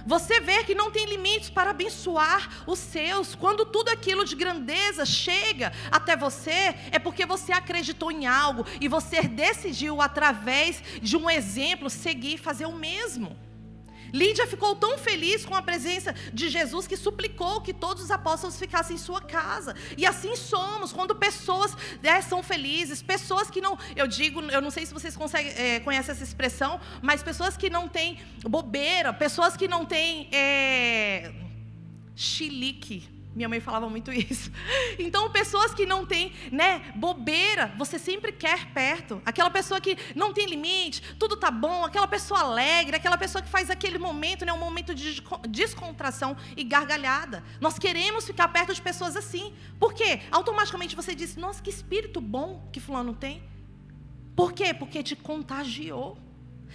Você 0.06 0.40
vê 0.40 0.64
que 0.64 0.76
não 0.76 0.92
tem 0.92 1.06
limites 1.06 1.50
para 1.50 1.72
abençoar 1.72 2.64
os 2.66 2.80
seus. 2.80 3.36
Quando 3.36 3.66
tudo 3.66 3.90
aquilo 3.90 4.26
de 4.26 4.36
grandeza 4.36 5.06
chega 5.06 5.72
até 5.92 6.16
você, 6.16 6.76
é 6.92 7.00
porque 7.00 7.26
você 7.26 7.52
acreditou 7.52 8.12
em 8.12 8.26
algo 8.26 8.66
e 8.80 8.88
você 8.88 9.22
decidiu, 9.22 10.02
através 10.02 10.82
de 11.02 11.18
um 11.18 11.30
exemplo, 11.30 11.90
seguir 11.90 12.36
e 12.36 12.38
fazer 12.38 12.66
o 12.66 12.74
mesmo. 12.74 13.47
Lídia 14.14 14.48
ficou 14.48 14.76
tão 14.76 14.98
feliz 14.98 15.46
com 15.46 15.56
a 15.56 15.62
presença 15.62 16.14
de 16.34 16.50
Jesus 16.50 16.88
que 16.88 16.98
suplicou 16.98 17.62
que 17.62 17.74
todos 17.74 18.04
os 18.04 18.12
apóstolos 18.12 18.58
ficassem 18.58 18.96
em 18.96 19.00
sua 19.00 19.22
casa. 19.22 19.76
E 19.98 20.06
assim 20.06 20.36
somos, 20.36 20.92
quando 20.92 21.16
pessoas 21.16 21.76
né, 22.02 22.22
são 22.22 22.42
felizes, 22.42 23.02
pessoas 23.02 23.50
que 23.50 23.62
não, 23.62 23.78
eu 23.96 24.08
digo, 24.08 24.42
eu 24.42 24.62
não 24.62 24.72
sei 24.72 24.86
se 24.86 24.94
vocês 24.94 25.16
conseguem, 25.16 25.52
é, 25.54 25.80
conhecem 25.80 26.12
essa 26.12 26.24
expressão, 26.24 26.80
mas 27.02 27.24
pessoas 27.24 27.58
que 27.58 27.70
não 27.70 27.88
têm 27.88 28.20
bobeira, 28.44 29.14
pessoas 29.14 29.56
que 29.56 29.68
não 29.68 29.86
têm 29.86 30.30
é, 30.32 31.32
chilique. 32.16 33.10
Minha 33.38 33.48
mãe 33.48 33.60
falava 33.60 33.88
muito 33.88 34.12
isso. 34.12 34.52
Então, 35.00 35.30
pessoas 35.30 35.74
que 35.76 35.86
não 35.86 36.06
têm, 36.06 36.34
né, 36.52 36.92
bobeira, 36.96 37.72
você 37.78 38.00
sempre 38.00 38.32
quer 38.32 38.74
perto. 38.74 39.22
Aquela 39.24 39.50
pessoa 39.50 39.80
que 39.80 39.96
não 40.16 40.34
tem 40.34 40.48
limite, 40.48 41.04
tudo 41.20 41.38
tá 41.38 41.52
bom, 41.52 41.86
aquela 41.86 42.08
pessoa 42.08 42.40
alegre, 42.40 42.96
aquela 42.96 43.18
pessoa 43.18 43.44
que 43.44 43.50
faz 43.50 43.70
aquele 43.70 44.00
momento, 44.00 44.44
né, 44.44 44.52
um 44.52 44.58
momento 44.58 44.96
de 44.96 45.22
descontração 45.48 46.36
e 46.56 46.64
gargalhada. 46.64 47.44
Nós 47.62 47.78
queremos 47.78 48.26
ficar 48.26 48.48
perto 48.48 48.74
de 48.74 48.82
pessoas 48.82 49.16
assim. 49.16 49.54
Por 49.80 49.94
quê? 49.94 50.22
Automaticamente 50.32 50.96
você 50.96 51.14
diz: 51.14 51.36
"Nossa, 51.36 51.62
que 51.62 51.70
espírito 51.70 52.20
bom 52.20 52.68
que 52.74 52.80
fulano 52.80 53.14
tem". 53.14 53.44
Por 54.36 54.52
quê? 54.52 54.74
Porque 54.74 55.04
te 55.04 55.16
contagiou. 55.16 56.18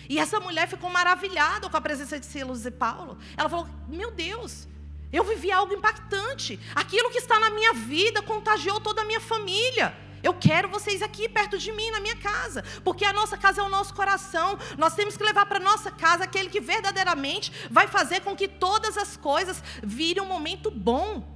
E 0.09 0.19
essa 0.19 0.39
mulher 0.39 0.69
ficou 0.69 0.91
maravilhada 0.91 1.69
com 1.69 1.77
a 1.77 1.81
presença 1.81 2.21
de 2.21 2.27
Silas 2.27 2.65
e 2.65 2.71
Paulo. 2.71 3.19
Ela 3.37 3.49
falou: 3.49 3.69
Meu 3.89 4.13
Deus, 4.13 4.69
eu 5.13 5.25
vivi 5.25 5.53
algo 5.53 5.75
impactante. 5.75 6.59
Aquilo 6.75 7.11
que 7.11 7.19
está 7.19 7.39
na 7.39 7.51
minha 7.51 7.75
vida 7.75 8.23
contagiou 8.23 8.81
toda 8.81 9.03
a 9.03 9.05
minha 9.05 9.21
família. 9.21 9.95
Eu 10.23 10.33
quero 10.33 10.69
vocês 10.69 11.03
aqui 11.03 11.29
perto 11.29 11.59
de 11.59 11.73
mim, 11.73 11.91
na 11.91 11.99
minha 12.01 12.17
casa, 12.17 12.63
porque 12.85 13.05
a 13.05 13.13
nossa 13.13 13.37
casa 13.37 13.61
é 13.61 13.65
o 13.65 13.69
nosso 13.69 13.93
coração. 13.93 14.59
Nós 14.79 14.95
temos 14.95 15.17
que 15.17 15.25
levar 15.25 15.47
para 15.47 15.59
nossa 15.59 15.91
casa 15.91 16.25
aquele 16.25 16.49
que 16.49 16.61
verdadeiramente 16.61 17.53
vai 17.71 17.89
fazer 17.89 18.21
com 18.21 18.37
que 18.37 18.47
todas 18.47 18.97
as 18.97 19.17
coisas 19.17 19.63
virem 19.83 20.23
um 20.23 20.27
momento 20.27 20.71
bom. 20.71 21.29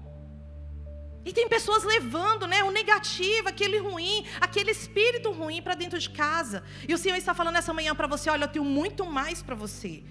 E 1.24 1.32
tem 1.32 1.48
pessoas 1.48 1.82
levando, 1.82 2.46
né, 2.46 2.62
o 2.62 2.70
negativo, 2.70 3.48
aquele 3.48 3.78
ruim, 3.78 4.24
aquele 4.40 4.70
espírito 4.70 5.32
ruim 5.32 5.60
para 5.60 5.74
dentro 5.74 5.98
de 5.98 6.08
casa. 6.08 6.62
E 6.88 6.94
o 6.94 6.98
Senhor 6.98 7.16
está 7.16 7.34
falando 7.34 7.56
essa 7.56 7.72
manhã 7.72 7.96
para 7.96 8.06
você, 8.06 8.30
olha, 8.30 8.44
eu 8.44 8.48
tenho 8.48 8.64
muito 8.64 9.04
mais 9.04 9.42
para 9.42 9.56
você. 9.56 10.04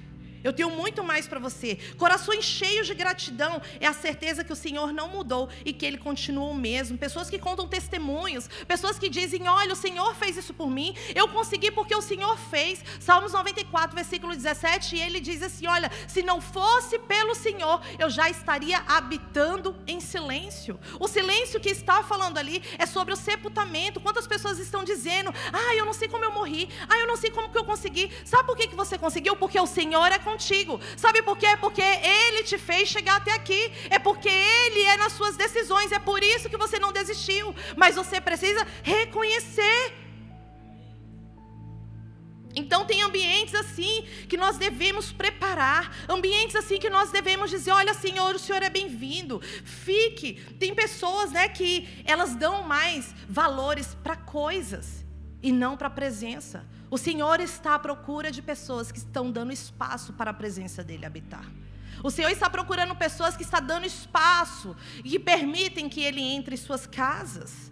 Eu 0.46 0.54
tenho 0.54 0.70
muito 0.70 1.04
mais 1.04 1.28
para 1.28 1.40
você. 1.40 1.76
Corações 1.98 2.46
cheios 2.46 2.86
de 2.86 2.94
gratidão 2.94 3.60
é 3.80 3.88
a 3.88 3.94
certeza 3.94 4.44
que 4.44 4.54
o 4.54 4.56
Senhor 4.56 4.94
não 4.94 5.10
mudou 5.10 5.50
e 5.66 5.74
que 5.74 5.84
Ele 5.84 5.98
continua 5.98 6.46
o 6.46 6.54
mesmo. 6.54 7.00
Pessoas 7.00 7.32
que 7.32 7.40
contam 7.40 7.68
testemunhos, 7.68 8.48
pessoas 8.68 9.00
que 9.00 9.10
dizem: 9.10 9.48
Olha, 9.48 9.74
o 9.74 9.76
Senhor 9.76 10.14
fez 10.14 10.38
isso 10.38 10.54
por 10.54 10.70
mim, 10.70 10.96
eu 11.16 11.28
consegui 11.30 11.72
porque 11.72 11.96
o 11.96 12.02
Senhor 12.02 12.38
fez. 12.38 12.84
Salmos 13.00 13.34
94, 13.34 13.96
versículo 13.96 14.36
17, 14.36 14.96
e 14.96 15.02
ele 15.02 15.20
diz 15.20 15.42
assim: 15.42 15.66
Olha, 15.66 15.92
se 16.08 16.22
não 16.22 16.40
fosse 16.40 17.00
pelo 17.00 17.34
Senhor, 17.34 17.82
eu 17.98 18.08
já 18.08 18.30
estaria 18.30 18.78
habitando 18.88 19.76
em 19.88 20.00
silêncio. 20.00 20.35
O 21.00 21.08
silêncio 21.08 21.60
que 21.60 21.70
está 21.70 22.04
falando 22.04 22.38
ali 22.38 22.62
é 22.78 22.86
sobre 22.86 23.14
o 23.14 23.18
sepultamento. 23.18 24.00
Quantas 24.00 24.28
pessoas 24.28 24.60
estão 24.60 24.84
dizendo: 24.84 25.34
Ah, 25.52 25.76
eu 25.76 25.86
não 25.86 25.94
sei 25.94 26.08
como 26.08 26.24
eu 26.24 26.32
morri, 26.32 26.70
ah, 26.88 26.98
eu 27.00 27.08
não 27.08 27.18
sei 27.18 27.32
como 27.32 27.50
que 27.50 27.58
eu 27.58 27.66
consegui. 27.66 28.12
Sabe 28.24 28.46
por 28.46 28.56
que, 28.56 28.68
que 28.68 28.76
você 28.76 28.98
conseguiu? 28.98 29.36
Porque 29.36 29.60
o 29.60 29.68
Senhor 29.68 30.12
é 30.12 30.20
contigo. 30.20 30.80
Sabe 30.96 31.22
por 31.22 31.38
quê? 31.38 31.58
Porque 31.60 31.82
Ele 31.82 32.44
te 32.44 32.58
fez 32.58 32.90
chegar 32.90 33.18
até 33.18 33.32
aqui. 33.34 33.72
É 33.90 34.00
porque 34.00 34.30
Ele 34.30 34.82
é 34.84 34.98
nas 34.98 35.14
suas 35.14 35.36
decisões. 35.36 35.92
É 35.92 36.00
por 36.00 36.24
isso 36.24 36.50
que 36.50 36.58
você 36.58 36.80
não 36.80 36.92
desistiu. 36.92 37.54
Mas 37.76 37.96
você 37.96 38.20
precisa 38.22 38.66
reconhecer. 38.84 40.05
Então 42.56 42.86
tem 42.86 43.02
ambientes 43.02 43.54
assim 43.54 44.06
que 44.30 44.38
nós 44.38 44.58
devemos 44.58 45.12
preparar, 45.12 45.94
ambientes 46.08 46.56
assim 46.56 46.80
que 46.80 46.90
nós 46.90 47.12
devemos 47.12 47.50
dizer, 47.50 47.72
olha 47.72 47.94
Senhor, 47.94 48.36
o 48.36 48.40
Senhor 48.40 48.64
é 48.64 48.70
bem-vindo. 48.70 49.42
Fique. 49.64 50.36
Tem 50.58 50.74
pessoas, 50.74 51.32
né, 51.32 51.50
que 51.50 51.88
elas 52.06 52.36
dão 52.36 52.64
mais 52.64 53.14
valores 53.28 53.96
para 54.02 54.16
coisas 54.16 55.06
e 55.44 55.52
não 55.52 55.76
para 55.76 55.88
a 55.88 55.92
presença. 55.92 56.66
O 56.90 56.98
Senhor 56.98 57.40
está 57.42 57.76
à 57.76 57.80
procura 57.80 58.32
de 58.32 58.42
pessoas 58.42 58.92
que 58.92 59.00
estão 59.00 59.30
dando 59.30 59.52
espaço 59.52 60.14
para 60.14 60.32
a 60.32 60.34
presença 60.34 60.84
dele 60.84 61.06
habitar. 61.06 61.46
O 62.04 62.12
Senhor 62.12 62.30
está 62.30 62.50
procurando 62.50 62.96
pessoas 62.96 63.36
que 63.36 63.44
estão 63.44 63.62
dando 63.62 63.86
espaço 63.86 64.76
e 65.04 65.10
que 65.10 65.20
permitem 65.20 65.90
que 65.90 66.02
ele 66.02 66.22
entre 66.22 66.56
em 66.56 66.58
suas 66.58 66.86
casas. 66.86 67.72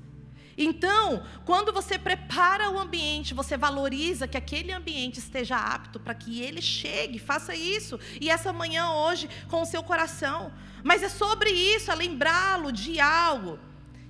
Então, 0.57 1.23
quando 1.45 1.73
você 1.73 1.97
prepara 1.97 2.69
o 2.69 2.79
ambiente, 2.79 3.33
você 3.33 3.57
valoriza 3.57 4.27
que 4.27 4.37
aquele 4.37 4.71
ambiente 4.71 5.19
esteja 5.19 5.57
apto 5.57 5.99
para 5.99 6.13
que 6.13 6.41
ele 6.41 6.61
chegue, 6.61 7.19
faça 7.19 7.55
isso. 7.55 7.99
E 8.21 8.29
essa 8.29 8.53
manhã, 8.53 8.89
hoje, 8.91 9.29
com 9.49 9.61
o 9.61 9.65
seu 9.65 9.83
coração. 9.83 10.51
Mas 10.83 11.01
é 11.01 11.09
sobre 11.09 11.49
isso, 11.49 11.91
é 11.91 11.95
lembrá-lo 11.95 12.71
de 12.71 12.99
algo 12.99 13.59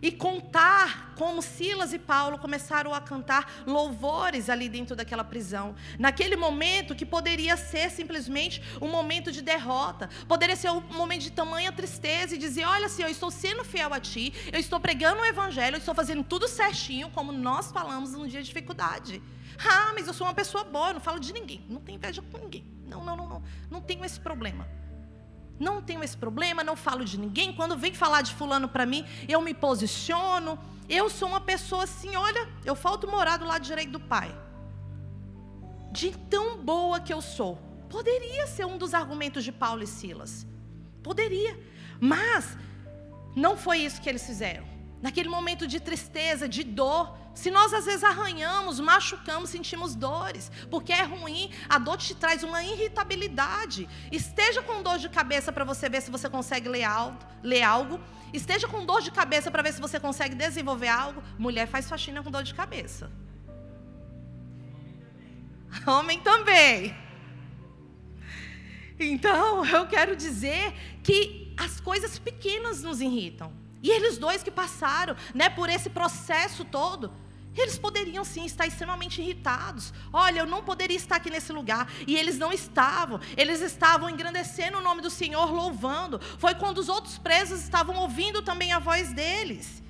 e 0.04 0.12
contar 0.12 1.14
como 1.16 1.42
Silas 1.42 1.94
e 1.94 1.98
Paulo 1.98 2.38
começaram 2.38 2.94
a 2.94 3.00
cantar 3.00 3.64
louvores 3.66 4.50
ali 4.50 4.68
dentro 4.68 4.98
daquela 4.98 5.24
prisão. 5.24 5.74
Naquele 5.98 6.36
momento 6.36 6.94
que 6.94 7.06
poderia 7.06 7.56
ser 7.56 7.90
simplesmente 7.90 8.62
um 8.82 8.90
momento 8.90 9.32
de 9.32 9.42
derrota, 9.42 10.10
poderia 10.28 10.58
ser 10.58 10.70
um 10.72 10.82
momento 10.82 11.22
de 11.22 11.32
tamanha 11.32 11.72
tristeza 11.72 12.36
e 12.36 12.38
dizer: 12.38 12.66
Olha, 12.66 12.90
Senhor, 12.90 13.08
eu 13.08 13.14
estou 13.14 13.32
sendo 13.32 13.64
fiel 13.64 13.94
a 13.94 14.00
Ti, 14.00 14.34
eu 14.52 14.60
estou 14.60 14.78
pregando 14.78 15.22
o 15.22 15.26
Evangelho, 15.26 15.76
eu 15.76 15.80
estou 15.80 15.96
fazendo 15.96 16.22
tudo 16.22 16.50
certinho, 16.50 17.10
como 17.12 17.32
nós 17.32 17.72
falamos 17.72 18.12
num 18.12 18.28
dia 18.28 18.42
de 18.42 18.48
dificuldade. 18.48 19.22
Ah, 19.58 19.94
mas 19.96 20.08
eu 20.08 20.14
sou 20.14 20.28
uma 20.28 20.34
pessoa 20.34 20.66
boa, 20.66 20.92
não 20.92 21.00
falo 21.00 21.20
de 21.20 21.32
ninguém, 21.32 21.64
não 21.70 21.80
tenho 21.80 21.96
inveja 21.96 22.22
com 22.30 22.38
ninguém. 22.40 22.66
Não, 22.86 23.06
não, 23.06 23.16
não, 23.16 23.30
não, 23.30 23.44
não 23.72 23.82
tenho 23.82 24.04
esse 24.04 24.20
problema. 24.20 24.68
Não 25.60 25.82
tenho 25.82 26.04
esse 26.04 26.18
problema, 26.18 26.64
não 26.64 26.76
falo 26.76 27.06
de 27.06 27.20
ninguém. 27.20 27.54
Quando 27.54 27.78
vem 27.78 27.94
falar 27.94 28.22
de 28.22 28.34
fulano 28.34 28.68
para 28.68 28.86
mim, 28.86 29.06
eu 29.28 29.42
me 29.42 29.54
posiciono. 29.54 30.60
Eu 30.90 31.10
sou 31.10 31.28
uma 31.28 31.42
pessoa 31.42 31.84
assim, 31.84 32.16
olha, 32.16 32.50
eu 32.66 32.76
falto 32.76 33.08
morar 33.08 33.38
do 33.38 33.46
lado 33.46 33.62
direito 33.62 33.92
do 33.92 34.00
pai. 34.00 34.36
De 35.92 36.12
tão 36.30 36.58
boa 36.58 37.00
que 37.00 37.14
eu 37.14 37.22
sou. 37.22 37.58
Poderia 37.90 38.48
ser 38.48 38.66
um 38.66 38.78
dos 38.78 38.94
argumentos 38.94 39.44
de 39.44 39.52
Paulo 39.52 39.84
e 39.84 39.88
Silas. 39.88 40.48
Poderia. 41.04 41.58
Mas 42.00 42.58
não 43.36 43.56
foi 43.56 43.80
isso 43.80 44.02
que 44.02 44.10
eles 44.10 44.26
fizeram. 44.26 44.66
Naquele 45.02 45.30
momento 45.30 45.68
de 45.68 45.80
tristeza, 45.80 46.48
de 46.48 46.64
dor, 46.64 47.18
se 47.34 47.50
nós 47.50 47.74
às 47.74 47.86
vezes 47.86 48.04
arranhamos, 48.04 48.80
machucamos, 48.80 49.50
sentimos 49.50 49.96
dores, 49.96 50.52
porque 50.70 50.94
é 50.94 51.04
ruim, 51.04 51.52
a 51.68 51.80
dor 51.80 51.98
te 51.98 52.14
traz 52.14 52.44
uma 52.44 52.64
irritabilidade. 52.64 53.90
Esteja 54.12 54.62
com 54.62 54.84
dor 54.84 55.00
de 55.00 55.10
cabeça 55.10 55.52
para 55.52 55.66
você 55.66 55.90
ver 55.90 56.02
se 56.02 56.12
você 56.12 56.30
consegue 56.30 56.70
ler 56.70 56.84
algo, 56.84 57.18
ler 57.42 57.64
algo. 57.64 58.00
Esteja 58.32 58.68
com 58.68 58.86
dor 58.86 59.02
de 59.02 59.12
cabeça 59.12 59.50
para 59.50 59.64
ver 59.64 59.74
se 59.74 59.82
você 59.82 60.00
consegue 60.00 60.36
desenvolver 60.36 60.88
algo. 60.88 61.24
Mulher 61.38 61.68
faz 61.68 61.90
faxina 61.90 62.22
com 62.22 62.30
dor 62.30 62.44
de 62.44 62.54
cabeça. 62.54 63.12
Homem 65.88 66.20
também. 66.20 66.96
Então, 69.00 69.66
eu 69.66 69.88
quero 69.88 70.16
dizer 70.16 70.74
que 71.04 71.54
as 71.58 71.80
coisas 71.80 72.20
pequenas 72.20 72.84
nos 72.84 73.02
irritam. 73.02 73.52
E 73.82 73.90
eles 73.90 74.18
dois 74.18 74.42
que 74.42 74.52
passaram, 74.52 75.16
né, 75.36 75.50
por 75.50 75.70
esse 75.70 75.90
processo 75.90 76.64
todo, 76.64 77.12
eles 77.62 77.78
poderiam 77.78 78.24
sim 78.24 78.46
estar 78.46 78.66
extremamente 78.66 79.22
irritados. 79.22 79.94
Olha, 80.12 80.40
eu 80.40 80.46
não 80.46 80.64
poderia 80.64 80.98
estar 80.98 81.18
aqui 81.18 81.30
nesse 81.30 81.52
lugar. 81.52 81.88
E 82.08 82.16
eles 82.16 82.38
não 82.38 82.52
estavam. 82.52 83.20
Eles 83.38 83.62
estavam 83.62 84.10
engrandecendo 84.10 84.80
o 84.80 84.82
nome 84.82 85.02
do 85.02 85.10
Senhor, 85.10 85.52
louvando. 85.52 86.20
Foi 86.40 86.56
quando 86.56 86.80
os 86.80 86.90
outros 86.90 87.18
presos 87.18 87.62
estavam 87.62 87.96
ouvindo 87.98 88.42
também 88.42 88.72
a 88.72 88.80
voz 88.80 89.14
deles. 89.14 89.84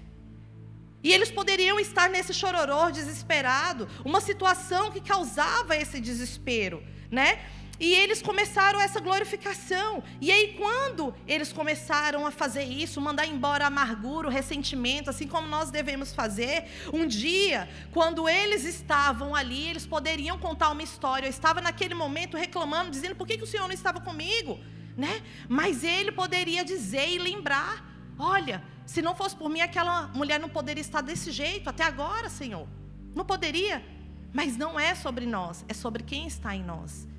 E 1.02 1.12
eles 1.12 1.30
poderiam 1.30 1.80
estar 1.80 2.10
nesse 2.10 2.34
chororô 2.34 2.90
desesperado, 2.90 3.90
uma 4.06 4.22
situação 4.22 4.90
que 4.90 5.02
causava 5.02 5.76
esse 5.76 6.00
desespero, 6.00 6.82
né? 7.12 7.46
E 7.84 7.94
eles 7.96 8.22
começaram 8.22 8.80
essa 8.80 9.02
glorificação. 9.02 10.02
E 10.22 10.32
aí, 10.32 10.54
quando 10.58 11.14
eles 11.28 11.52
começaram 11.52 12.26
a 12.26 12.32
fazer 12.32 12.64
isso, 12.64 13.02
mandar 13.02 13.26
embora 13.28 13.66
a 13.66 13.68
amargura, 13.68 14.30
o 14.30 14.32
ressentimento, 14.32 15.10
assim 15.10 15.28
como 15.28 15.50
nós 15.50 15.70
devemos 15.70 16.14
fazer, 16.14 16.64
um 16.94 17.06
dia, 17.06 17.68
quando 17.92 18.30
eles 18.30 18.64
estavam 18.64 19.36
ali, 19.36 19.68
eles 19.68 19.86
poderiam 19.86 20.40
contar 20.40 20.70
uma 20.70 20.82
história. 20.82 21.28
Eu 21.28 21.30
estava 21.30 21.60
naquele 21.60 21.94
momento 21.94 22.38
reclamando, 22.38 22.90
dizendo: 22.90 23.18
por 23.18 23.28
que, 23.28 23.38
que 23.38 23.44
o 23.44 23.52
Senhor 23.54 23.68
não 23.68 23.76
estava 23.76 24.00
comigo? 24.00 24.58
Né? 24.96 25.22
Mas 25.50 25.84
ele 25.84 26.14
poderia 26.14 26.64
dizer 26.64 27.10
e 27.10 27.20
lembrar: 27.20 27.86
olha, 28.18 28.64
se 28.86 29.02
não 29.02 29.14
fosse 29.14 29.36
por 29.36 29.50
mim, 29.50 29.60
aquela 29.60 30.08
mulher 30.20 30.40
não 30.40 30.48
poderia 30.48 30.80
estar 30.80 31.02
desse 31.02 31.32
jeito 31.32 31.70
até 31.70 31.84
agora, 31.84 32.30
Senhor. 32.30 32.66
Não 33.14 33.26
poderia. 33.26 33.84
Mas 34.32 34.56
não 34.56 34.80
é 34.80 34.96
sobre 34.96 35.26
nós, 35.26 35.66
é 35.68 35.74
sobre 35.74 36.02
quem 36.02 36.26
está 36.26 36.56
em 36.56 36.64
nós. 36.64 37.12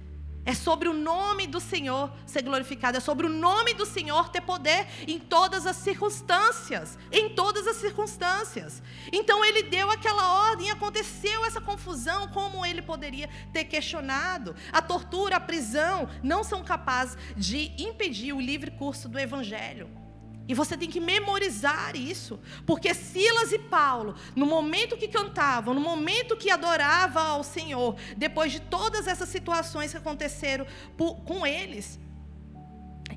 É 0.47 0.55
sobre 0.55 0.89
o 0.89 0.93
nome 0.93 1.47
do 1.47 1.59
Senhor 1.59 2.13
ser 2.27 2.43
glorificado, 2.43 2.99
é 2.99 3.01
sobre 3.01 3.27
o 3.27 3.31
nome 3.31 3.73
do 3.73 3.87
Senhor 3.87 4.29
ter 4.29 4.43
poder 4.43 4.87
em 5.09 5.19
todas 5.19 5.67
as 5.67 5.77
circunstâncias, 5.77 6.99
em 7.11 7.31
todas 7.31 7.67
as 7.67 7.77
circunstâncias. 7.77 8.83
Então 9.11 9.43
ele 9.43 9.63
deu 9.63 9.91
aquela 9.91 10.51
ordem, 10.51 10.71
aconteceu 10.71 11.45
essa 11.47 11.61
confusão, 11.61 12.29
como 12.29 12.65
ele 12.65 12.83
poderia 12.83 13.31
ter 13.53 13.65
questionado? 13.65 14.55
A 14.71 14.83
tortura, 14.83 15.37
a 15.37 15.41
prisão 15.41 16.09
não 16.23 16.45
são 16.45 16.63
capazes 16.63 17.17
de 17.37 17.73
impedir 17.79 18.35
o 18.35 18.41
livre 18.41 18.71
curso 18.71 19.09
do 19.09 19.19
evangelho. 19.19 20.04
E 20.47 20.53
você 20.53 20.77
tem 20.77 20.91
que 20.91 21.01
memorizar 21.01 21.97
isso, 21.97 22.39
porque 22.67 22.93
Silas 22.93 23.51
e 23.51 23.59
Paulo, 23.59 24.15
no 24.37 24.45
momento 24.45 24.97
que 24.97 25.09
cantavam, 25.09 25.73
no 25.73 25.81
momento 25.81 26.37
que 26.37 26.51
adoravam 26.51 27.23
ao 27.23 27.43
Senhor, 27.43 27.97
depois 28.17 28.53
de 28.53 28.61
todas 28.61 29.07
essas 29.07 29.31
situações 29.31 29.93
que 29.93 29.97
aconteceram 29.97 30.67
por, 30.99 31.17
com 31.23 31.47
eles, 31.47 31.99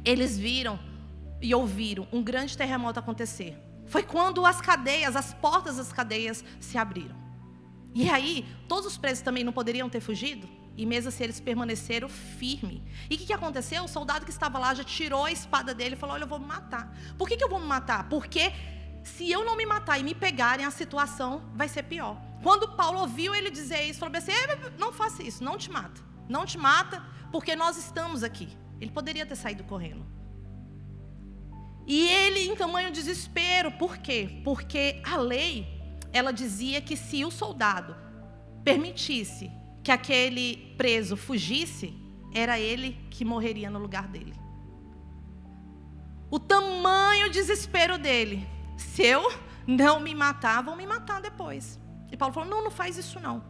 eles 0.05 0.37
viram 0.37 0.79
e 1.41 1.53
ouviram 1.53 2.07
um 2.13 2.23
grande 2.23 2.57
terremoto 2.57 2.99
acontecer. 2.99 3.57
Foi 3.87 4.03
quando 4.03 4.45
as 4.45 4.61
cadeias, 4.61 5.15
as 5.15 5.33
portas 5.33 5.77
das 5.77 5.91
cadeias 5.91 6.43
se 6.61 6.77
abriram. 6.77 7.26
E 7.97 8.07
aí, 8.11 8.45
todos 8.67 8.85
os 8.85 8.95
presos 8.95 9.23
também 9.23 9.43
não 9.43 9.51
poderiam 9.51 9.89
ter 9.89 9.99
fugido? 9.99 10.47
E 10.77 10.85
mesmo 10.85 11.09
assim 11.09 11.23
eles 11.23 11.39
permaneceram 11.39 12.07
firmes. 12.07 12.79
E 13.09 13.15
o 13.15 13.17
que, 13.17 13.25
que, 13.25 13.33
aconteceu? 13.33 13.83
O 13.85 13.87
soldado 13.87 14.23
que 14.23 14.29
estava 14.29 14.59
lá 14.59 14.71
já 14.75 14.83
tirou 14.83 15.25
a 15.25 15.31
espada 15.31 15.73
dele 15.73 15.95
e 15.95 15.97
falou: 15.97 16.13
Olha, 16.13 16.25
eu 16.25 16.27
vou 16.27 16.37
me 16.37 16.45
matar. 16.45 16.95
Por 17.17 17.27
que, 17.27 17.35
que 17.35 17.43
eu 17.43 17.49
vou 17.49 17.59
me 17.59 17.65
matar? 17.65 18.07
Porque 18.07 18.53
se 19.03 19.31
eu 19.31 19.43
não 19.43 19.57
me 19.57 19.65
matar 19.65 19.99
e 19.99 20.03
me 20.03 20.13
pegarem, 20.13 20.63
a 20.63 20.69
situação 20.69 21.41
vai 21.55 21.67
ser 21.67 21.81
pior. 21.81 22.21
Quando 22.43 22.75
Paulo 22.75 22.99
ouviu 22.99 23.33
ele 23.33 23.49
dizer 23.49 23.81
isso, 23.89 23.97
falou 23.97 24.15
assim: 24.15 24.31
Não 24.77 24.93
faça 24.93 25.23
isso, 25.23 25.43
não 25.43 25.57
te 25.57 25.71
mata. 25.71 25.99
Não 26.29 26.45
te 26.45 26.59
mata, 26.59 27.03
porque 27.31 27.55
nós 27.55 27.79
estamos 27.79 28.21
aqui. 28.21 28.47
Ele 28.79 28.91
poderia 28.91 29.25
ter 29.25 29.35
saído 29.35 29.63
correndo. 29.63 30.05
E 31.87 32.07
ele 32.07 32.41
em 32.41 32.55
tamanho 32.55 32.91
desespero, 32.91 33.71
por 33.71 33.97
quê? 33.97 34.39
Porque 34.43 35.01
a 35.03 35.17
lei, 35.17 35.76
ela 36.11 36.31
dizia 36.31 36.81
que 36.81 36.95
se 36.95 37.23
o 37.23 37.31
soldado 37.31 37.95
permitisse 38.63 39.51
que 39.83 39.91
aquele 39.91 40.75
preso 40.77 41.15
fugisse, 41.15 41.93
era 42.33 42.59
ele 42.59 42.97
que 43.09 43.23
morreria 43.23 43.69
no 43.69 43.79
lugar 43.79 44.07
dele. 44.07 44.33
O 46.29 46.39
tamanho 46.39 47.29
desespero 47.29 47.97
dele. 47.97 48.45
Se 48.77 49.03
eu 49.03 49.31
não 49.65 49.99
me 49.99 50.13
matar, 50.13 50.61
vão 50.61 50.75
me 50.75 50.85
matar 50.85 51.21
depois. 51.21 51.79
E 52.11 52.17
Paulo 52.17 52.33
falou: 52.33 52.49
não, 52.49 52.63
não 52.63 52.71
faz 52.71 52.97
isso 52.97 53.19
não. 53.19 53.43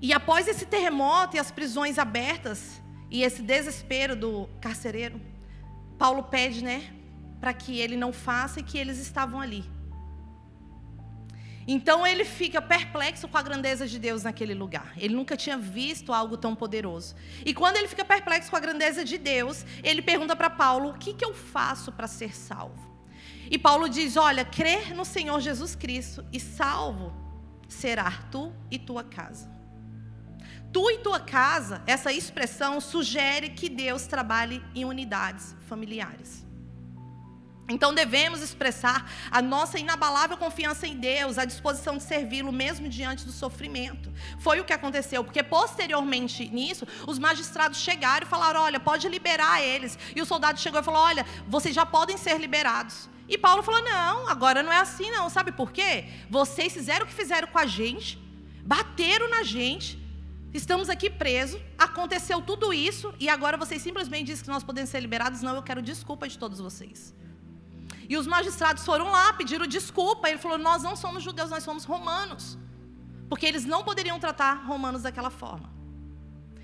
E 0.00 0.12
após 0.12 0.46
esse 0.46 0.64
terremoto 0.64 1.36
e 1.36 1.40
as 1.40 1.50
prisões 1.50 1.98
abertas, 1.98 2.80
e 3.10 3.22
esse 3.22 3.42
desespero 3.42 4.14
do 4.14 4.48
carcereiro, 4.60 5.20
Paulo 5.98 6.22
pede, 6.22 6.62
né, 6.62 6.94
para 7.40 7.52
que 7.52 7.80
ele 7.80 7.96
não 7.96 8.12
faça 8.12 8.60
e 8.60 8.62
que 8.62 8.78
eles 8.78 8.98
estavam 8.98 9.40
ali. 9.40 9.64
Então 11.70 12.06
ele 12.06 12.24
fica 12.24 12.62
perplexo 12.62 13.28
com 13.28 13.36
a 13.36 13.42
grandeza 13.42 13.86
de 13.86 13.98
Deus 13.98 14.22
naquele 14.22 14.54
lugar. 14.54 14.94
Ele 14.96 15.14
nunca 15.14 15.36
tinha 15.36 15.58
visto 15.58 16.14
algo 16.14 16.38
tão 16.38 16.56
poderoso. 16.56 17.14
E 17.44 17.52
quando 17.52 17.76
ele 17.76 17.86
fica 17.86 18.02
perplexo 18.06 18.50
com 18.50 18.56
a 18.56 18.60
grandeza 18.60 19.04
de 19.04 19.18
Deus, 19.18 19.66
ele 19.84 20.00
pergunta 20.00 20.34
para 20.34 20.48
Paulo: 20.48 20.88
O 20.88 20.94
que, 20.94 21.12
que 21.12 21.22
eu 21.22 21.34
faço 21.34 21.92
para 21.92 22.06
ser 22.06 22.34
salvo? 22.34 22.88
E 23.50 23.58
Paulo 23.58 23.86
diz: 23.86 24.16
Olha, 24.16 24.46
crer 24.46 24.94
no 24.94 25.04
Senhor 25.04 25.38
Jesus 25.42 25.74
Cristo 25.74 26.24
e 26.32 26.40
salvo 26.40 27.12
será 27.68 28.10
tu 28.30 28.50
e 28.70 28.78
tua 28.78 29.04
casa. 29.04 29.50
Tu 30.72 30.90
e 30.90 30.98
tua 30.98 31.20
casa, 31.20 31.82
essa 31.86 32.10
expressão 32.10 32.80
sugere 32.80 33.50
que 33.50 33.68
Deus 33.68 34.06
trabalhe 34.06 34.64
em 34.74 34.86
unidades 34.86 35.54
familiares. 35.66 36.47
Então 37.68 37.94
devemos 37.94 38.40
expressar 38.40 39.10
a 39.30 39.42
nossa 39.42 39.78
inabalável 39.78 40.38
confiança 40.38 40.86
em 40.86 40.96
Deus, 40.96 41.36
a 41.36 41.44
disposição 41.44 41.98
de 41.98 42.02
servi-lo 42.02 42.50
mesmo 42.50 42.88
diante 42.88 43.26
do 43.26 43.32
sofrimento. 43.32 44.10
Foi 44.38 44.58
o 44.58 44.64
que 44.64 44.72
aconteceu, 44.72 45.22
porque 45.22 45.42
posteriormente 45.42 46.48
nisso, 46.48 46.86
os 47.06 47.18
magistrados 47.18 47.78
chegaram 47.78 48.26
e 48.26 48.30
falaram: 48.30 48.62
"Olha, 48.62 48.80
pode 48.80 49.06
liberar 49.06 49.62
eles". 49.62 49.98
E 50.16 50.22
o 50.22 50.24
soldado 50.24 50.58
chegou 50.58 50.80
e 50.80 50.82
falou: 50.82 51.02
"Olha, 51.02 51.26
vocês 51.46 51.74
já 51.74 51.84
podem 51.84 52.16
ser 52.16 52.38
liberados". 52.38 53.08
E 53.28 53.36
Paulo 53.36 53.62
falou: 53.62 53.82
"Não, 53.84 54.28
agora 54.28 54.62
não 54.62 54.72
é 54.72 54.78
assim 54.78 55.10
não. 55.10 55.28
Sabe 55.28 55.52
por 55.52 55.70
quê? 55.70 56.06
Vocês 56.30 56.72
fizeram 56.72 57.04
o 57.04 57.08
que 57.08 57.14
fizeram 57.14 57.48
com 57.48 57.58
a 57.58 57.66
gente, 57.66 58.18
bateram 58.64 59.28
na 59.28 59.42
gente, 59.42 59.98
Estamos 60.54 60.88
aqui 60.88 61.10
presos, 61.10 61.60
aconteceu 61.76 62.40
tudo 62.40 62.72
isso 62.72 63.12
e 63.20 63.28
agora 63.28 63.58
vocês 63.58 63.82
simplesmente 63.82 64.28
dizem 64.28 64.44
que 64.44 64.50
nós 64.50 64.64
podemos 64.64 64.88
ser 64.88 65.00
liberados. 65.00 65.42
Não, 65.42 65.54
eu 65.54 65.62
quero 65.62 65.82
desculpa 65.82 66.26
de 66.26 66.38
todos 66.38 66.58
vocês. 66.58 67.14
E 68.08 68.16
os 68.16 68.26
magistrados 68.26 68.84
foram 68.84 69.10
lá, 69.10 69.32
pediram 69.32 69.66
desculpa. 69.66 70.28
Ele 70.28 70.38
falou: 70.38 70.58
Nós 70.58 70.82
não 70.82 70.96
somos 70.96 71.22
judeus, 71.22 71.50
nós 71.50 71.62
somos 71.62 71.84
romanos. 71.84 72.58
Porque 73.28 73.44
eles 73.44 73.64
não 73.64 73.84
poderiam 73.84 74.18
tratar 74.18 74.64
romanos 74.64 75.02
daquela 75.02 75.30
forma. 75.30 75.78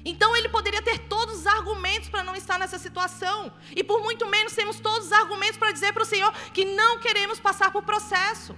Então 0.05 0.37
ele 0.37 0.49
poderia 0.49 0.83
ter 0.83 0.99
todos 1.01 1.41
os 1.41 1.47
argumentos 1.47 2.09
para 2.09 2.23
não 2.23 2.37
estar 2.37 2.59
nessa 2.59 2.79
situação. 2.79 3.53
E 3.75 3.83
por 3.83 4.03
muito 4.03 4.27
menos 4.27 4.55
temos 4.55 4.79
todos 4.79 5.07
os 5.07 5.13
argumentos 5.13 5.57
para 5.57 5.73
dizer 5.73 5.93
para 5.93 6.03
o 6.03 6.07
Senhor 6.07 6.33
que 6.53 6.65
não 6.65 6.99
queremos 6.99 7.41
passar 7.41 7.71
por 7.71 7.83
processo. 7.83 8.55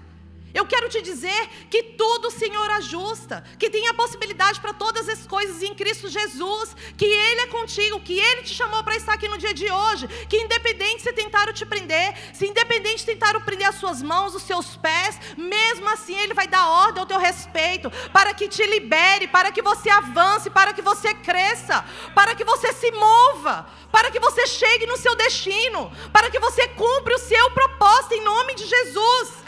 Eu 0.55 0.65
quero 0.65 0.88
te 0.88 1.03
dizer 1.03 1.49
que 1.69 1.83
tudo 1.83 2.29
o 2.29 2.31
Senhor 2.31 2.71
ajusta, 2.71 3.45
que 3.59 3.69
tem 3.69 3.87
a 3.88 3.95
possibilidade 3.95 4.59
para 4.59 4.73
todas 4.73 5.09
as 5.09 5.26
coisas 5.26 5.62
em 5.62 5.75
Cristo 5.75 6.09
Jesus, 6.09 6.75
que 6.97 7.05
Ele 7.05 7.41
é 7.43 7.47
contigo, 7.49 8.00
que 8.00 8.19
Ele 8.19 8.43
te 8.43 8.54
chamou 8.54 8.82
para 8.82 8.97
estar 8.97 9.13
aqui 9.13 9.28
no 9.28 9.37
dia 9.37 9.52
de 9.52 9.71
hoje, 9.71 10.09
que 10.28 10.39
independente 10.39 11.02
se 11.02 11.13
tentaram 11.13 11.52
te 11.52 11.67
prender, 11.67 12.15
se 12.32 12.47
independente 12.47 13.04
tentaram 13.04 13.41
prender 13.43 13.69
as 13.69 13.75
suas 13.75 14.02
mãos, 14.02 14.35
os 14.35 14.45
seus 14.45 14.76
pés, 14.76 15.19
mesmo 15.37 15.89
assim 15.91 16.17
Ele 16.17 16.32
vai 16.32 16.49
dar 16.49 16.67
ordem 16.69 17.00
ao 17.00 17.06
teu 17.06 17.19
respeito, 17.19 17.91
para 18.13 18.32
que 18.32 18.49
te 18.49 18.65
libere, 18.67 19.28
para 19.28 19.52
que 19.52 19.61
você 19.61 19.91
avance, 19.91 20.49
para 20.49 20.73
que 20.73 20.80
você 20.80 21.13
cresça, 21.13 21.85
para 22.15 22.35
que 22.35 22.45
você 22.45 22.73
se 22.73 22.91
mova, 22.93 23.67
para 23.93 24.11
que 24.11 24.21
você 24.21 24.47
chegue 24.47 24.87
no 24.87 24.97
seu 24.97 25.15
destino, 25.15 25.93
para 26.13 26.30
que 26.30 26.39
você 26.39 26.67
cumpra 26.69 27.15
o 27.15 27.19
seu 27.19 27.50
propósito 27.50 28.15
em 28.15 28.25
nome 28.25 28.54
de 28.54 28.65
Jesus. 28.65 29.46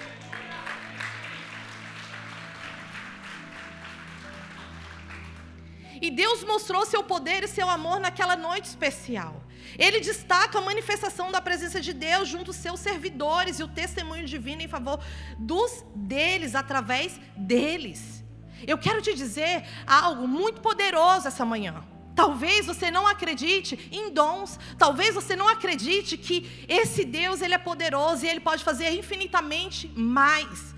E 6.00 6.10
Deus 6.10 6.44
mostrou 6.44 6.86
seu 6.86 7.02
poder 7.02 7.42
e 7.44 7.48
seu 7.48 7.68
amor 7.68 7.98
naquela 8.00 8.36
noite 8.36 8.66
especial. 8.66 9.42
Ele 9.76 10.00
destaca 10.00 10.58
a 10.58 10.62
manifestação 10.62 11.30
da 11.30 11.40
presença 11.40 11.80
de 11.80 11.92
Deus 11.92 12.28
junto 12.28 12.50
aos 12.50 12.56
seus 12.56 12.80
servidores 12.80 13.58
e 13.58 13.62
o 13.62 13.68
testemunho 13.68 14.26
divino 14.26 14.62
em 14.62 14.68
favor 14.68 15.00
dos 15.38 15.84
deles, 15.94 16.54
através 16.54 17.20
deles. 17.36 18.24
Eu 18.66 18.78
quero 18.78 19.02
te 19.02 19.14
dizer 19.14 19.64
algo 19.86 20.26
muito 20.26 20.60
poderoso 20.60 21.28
essa 21.28 21.44
manhã. 21.44 21.84
Talvez 22.14 22.66
você 22.66 22.90
não 22.90 23.06
acredite 23.06 23.88
em 23.92 24.12
dons, 24.12 24.58
talvez 24.76 25.14
você 25.14 25.36
não 25.36 25.46
acredite 25.46 26.16
que 26.16 26.66
esse 26.68 27.04
Deus 27.04 27.40
ele 27.40 27.54
é 27.54 27.58
poderoso 27.58 28.24
e 28.24 28.28
ele 28.28 28.40
pode 28.40 28.64
fazer 28.64 28.90
infinitamente 28.90 29.86
mais. 29.94 30.74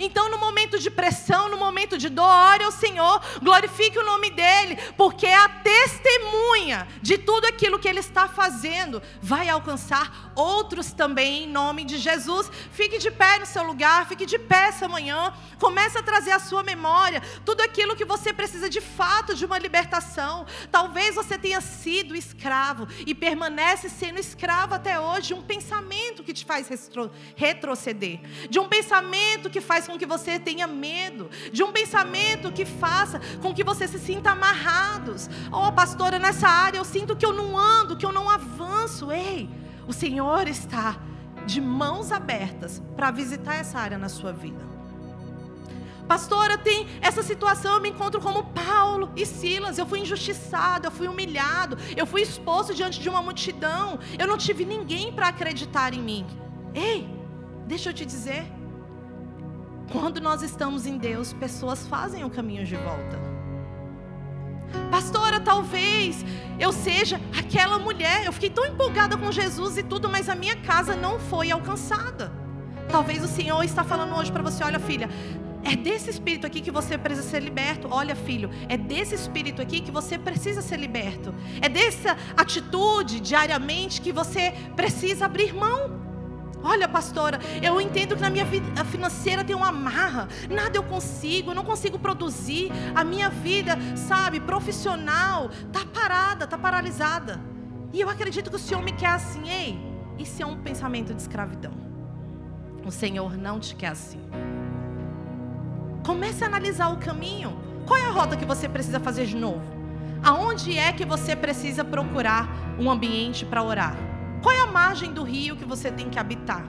Então, 0.00 0.30
no 0.30 0.38
momento 0.38 0.78
de 0.78 0.90
pressão, 0.90 1.48
no 1.48 1.56
momento 1.56 1.96
de 1.96 2.08
dor, 2.08 2.28
ore 2.28 2.64
ao 2.64 2.72
Senhor, 2.72 3.20
glorifique 3.42 3.98
o 3.98 4.04
nome 4.04 4.30
dEle, 4.30 4.76
porque 4.96 5.26
a 5.26 5.48
testemunha 5.48 6.86
de 7.02 7.18
tudo 7.18 7.46
aquilo 7.46 7.78
que 7.78 7.88
Ele 7.88 8.00
está 8.00 8.28
fazendo 8.28 9.02
vai 9.20 9.48
alcançar 9.48 10.32
outros 10.34 10.92
também, 10.92 11.44
em 11.44 11.48
nome 11.48 11.84
de 11.84 11.98
Jesus. 11.98 12.50
Fique 12.72 12.98
de 12.98 13.10
pé 13.10 13.38
no 13.38 13.46
seu 13.46 13.62
lugar, 13.62 14.06
fique 14.06 14.26
de 14.26 14.38
pé 14.38 14.68
essa 14.68 14.88
manhã, 14.88 15.32
comece 15.58 15.98
a 15.98 16.02
trazer 16.02 16.32
à 16.32 16.38
sua 16.38 16.62
memória 16.62 17.22
tudo 17.44 17.60
aquilo 17.60 17.96
que 17.96 18.04
você 18.04 18.32
precisa 18.32 18.68
de 18.68 18.80
fato 18.80 19.34
de 19.34 19.44
uma 19.44 19.58
libertação. 19.58 20.46
Talvez 20.70 21.14
você 21.14 21.38
tenha 21.38 21.60
sido 21.60 22.14
escravo 22.14 22.86
e 23.06 23.14
permanece 23.14 23.88
sendo 23.88 24.18
escravo 24.18 24.74
até 24.74 24.98
hoje 24.98 25.28
de 25.28 25.34
um 25.34 25.42
pensamento 25.42 26.22
que 26.22 26.32
te 26.32 26.44
faz 26.44 26.68
retroceder, 27.36 28.20
de 28.48 28.58
um 28.58 28.68
pensamento 28.68 29.50
que 29.50 29.60
faz 29.60 29.77
faz 29.78 29.86
com 29.86 29.96
que 29.96 30.06
você 30.06 30.40
tenha 30.40 30.66
medo, 30.66 31.30
de 31.52 31.62
um 31.62 31.70
pensamento 31.70 32.50
que 32.50 32.64
faça 32.64 33.20
com 33.40 33.54
que 33.54 33.62
você 33.62 33.86
se 33.86 33.98
sinta 33.98 34.32
amarrados. 34.32 35.30
Oh, 35.52 35.70
pastora, 35.70 36.18
nessa 36.18 36.48
área 36.48 36.78
eu 36.78 36.84
sinto 36.84 37.14
que 37.14 37.24
eu 37.24 37.32
não 37.32 37.56
ando, 37.56 37.96
que 37.96 38.04
eu 38.04 38.10
não 38.10 38.28
avanço. 38.28 39.12
Ei, 39.12 39.48
o 39.86 39.92
Senhor 39.92 40.48
está 40.48 40.96
de 41.46 41.60
mãos 41.60 42.10
abertas 42.10 42.82
para 42.96 43.12
visitar 43.12 43.54
essa 43.54 43.78
área 43.78 43.96
na 43.96 44.08
sua 44.08 44.32
vida. 44.32 44.66
Pastora, 46.08 46.58
tem 46.58 46.88
essa 47.00 47.22
situação, 47.22 47.74
eu 47.74 47.80
me 47.80 47.90
encontro 47.90 48.20
como 48.20 48.42
Paulo 48.46 49.12
e 49.14 49.24
Silas. 49.24 49.78
Eu 49.78 49.86
fui 49.86 50.00
injustiçado, 50.00 50.88
eu 50.88 50.90
fui 50.90 51.06
humilhado, 51.06 51.78
eu 51.96 52.04
fui 52.04 52.22
exposto 52.22 52.74
diante 52.74 52.98
de 52.98 53.08
uma 53.08 53.22
multidão. 53.22 54.00
Eu 54.18 54.26
não 54.26 54.36
tive 54.36 54.64
ninguém 54.64 55.12
para 55.12 55.28
acreditar 55.28 55.94
em 55.94 56.02
mim. 56.02 56.26
Ei, 56.74 57.08
deixa 57.66 57.90
eu 57.90 57.94
te 57.94 58.04
dizer, 58.04 58.57
quando 59.90 60.20
nós 60.20 60.42
estamos 60.42 60.86
em 60.86 60.98
Deus, 60.98 61.32
pessoas 61.32 61.86
fazem 61.86 62.24
o 62.24 62.30
caminho 62.30 62.64
de 62.64 62.76
volta. 62.76 63.18
Pastora, 64.90 65.40
talvez 65.40 66.24
eu 66.58 66.72
seja 66.72 67.20
aquela 67.36 67.78
mulher. 67.78 68.26
Eu 68.26 68.32
fiquei 68.32 68.50
tão 68.50 68.66
empolgada 68.66 69.16
com 69.16 69.32
Jesus 69.32 69.78
e 69.78 69.82
tudo, 69.82 70.08
mas 70.08 70.28
a 70.28 70.34
minha 70.34 70.56
casa 70.56 70.94
não 70.94 71.18
foi 71.18 71.50
alcançada. 71.50 72.30
Talvez 72.90 73.22
o 73.22 73.28
Senhor 73.28 73.62
está 73.62 73.82
falando 73.82 74.14
hoje 74.14 74.30
para 74.30 74.42
você: 74.42 74.62
olha, 74.62 74.78
filha, 74.78 75.08
é 75.64 75.74
desse 75.74 76.10
espírito 76.10 76.46
aqui 76.46 76.60
que 76.60 76.70
você 76.70 76.96
precisa 76.96 77.28
ser 77.28 77.42
liberto. 77.42 77.88
Olha, 77.90 78.14
filho, 78.14 78.50
é 78.68 78.76
desse 78.76 79.14
espírito 79.14 79.60
aqui 79.60 79.80
que 79.80 79.90
você 79.90 80.18
precisa 80.18 80.62
ser 80.62 80.78
liberto. 80.78 81.34
É 81.60 81.68
dessa 81.68 82.16
atitude 82.36 83.20
diariamente 83.20 84.00
que 84.00 84.12
você 84.12 84.52
precisa 84.76 85.26
abrir 85.26 85.54
mão. 85.54 85.97
Olha, 86.62 86.88
pastora, 86.88 87.38
eu 87.62 87.80
entendo 87.80 88.16
que 88.16 88.22
na 88.22 88.30
minha 88.30 88.44
vida 88.44 88.84
financeira 88.84 89.44
tem 89.44 89.54
uma 89.54 89.70
marra, 89.70 90.28
nada 90.50 90.76
eu 90.76 90.82
consigo, 90.82 91.50
eu 91.50 91.54
não 91.54 91.64
consigo 91.64 91.98
produzir, 91.98 92.70
a 92.94 93.04
minha 93.04 93.30
vida, 93.30 93.78
sabe, 93.96 94.40
profissional, 94.40 95.50
está 95.50 95.84
parada, 95.86 96.44
está 96.44 96.58
paralisada. 96.58 97.40
E 97.92 98.00
eu 98.00 98.08
acredito 98.08 98.50
que 98.50 98.56
o 98.56 98.58
Senhor 98.58 98.82
me 98.82 98.92
quer 98.92 99.10
assim, 99.10 99.48
ei, 99.48 99.78
isso 100.18 100.42
é 100.42 100.46
um 100.46 100.56
pensamento 100.56 101.14
de 101.14 101.22
escravidão. 101.22 101.72
O 102.84 102.90
Senhor 102.90 103.36
não 103.36 103.60
te 103.60 103.74
quer 103.76 103.88
assim. 103.88 104.20
Comece 106.04 106.42
a 106.42 106.46
analisar 106.46 106.88
o 106.88 106.96
caminho. 106.96 107.56
Qual 107.86 107.98
é 107.98 108.04
a 108.04 108.10
rota 108.10 108.36
que 108.36 108.44
você 108.44 108.68
precisa 108.68 108.98
fazer 108.98 109.26
de 109.26 109.36
novo? 109.36 109.62
Aonde 110.22 110.76
é 110.76 110.92
que 110.92 111.04
você 111.04 111.36
precisa 111.36 111.84
procurar 111.84 112.48
um 112.78 112.90
ambiente 112.90 113.44
para 113.44 113.62
orar? 113.62 114.07
Qual 114.42 114.54
é 114.54 114.60
a 114.60 114.66
margem 114.66 115.12
do 115.12 115.22
rio 115.22 115.56
que 115.56 115.64
você 115.64 115.90
tem 115.90 116.08
que 116.08 116.18
habitar? 116.18 116.64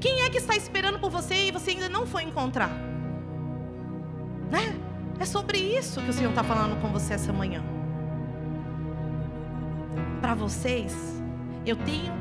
Quem 0.00 0.22
é 0.22 0.30
que 0.30 0.38
está 0.38 0.56
esperando 0.56 0.98
por 0.98 1.10
você 1.10 1.48
e 1.48 1.50
você 1.50 1.72
ainda 1.72 1.88
não 1.88 2.06
foi 2.06 2.22
encontrar? 2.22 2.70
Né? 4.50 4.78
É 5.18 5.24
sobre 5.24 5.58
isso 5.58 6.00
que 6.00 6.10
o 6.10 6.12
Senhor 6.12 6.30
está 6.30 6.44
falando 6.44 6.80
com 6.80 6.88
você 6.88 7.14
essa 7.14 7.32
manhã. 7.32 7.62
Para 10.20 10.34
vocês, 10.34 10.94
eu 11.66 11.76
tenho 11.76 12.12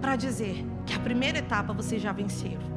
para 0.00 0.16
dizer 0.16 0.64
que 0.86 0.94
a 0.94 0.98
primeira 0.98 1.38
etapa 1.38 1.72
vocês 1.72 2.00
já 2.00 2.12
venceram. 2.12 2.70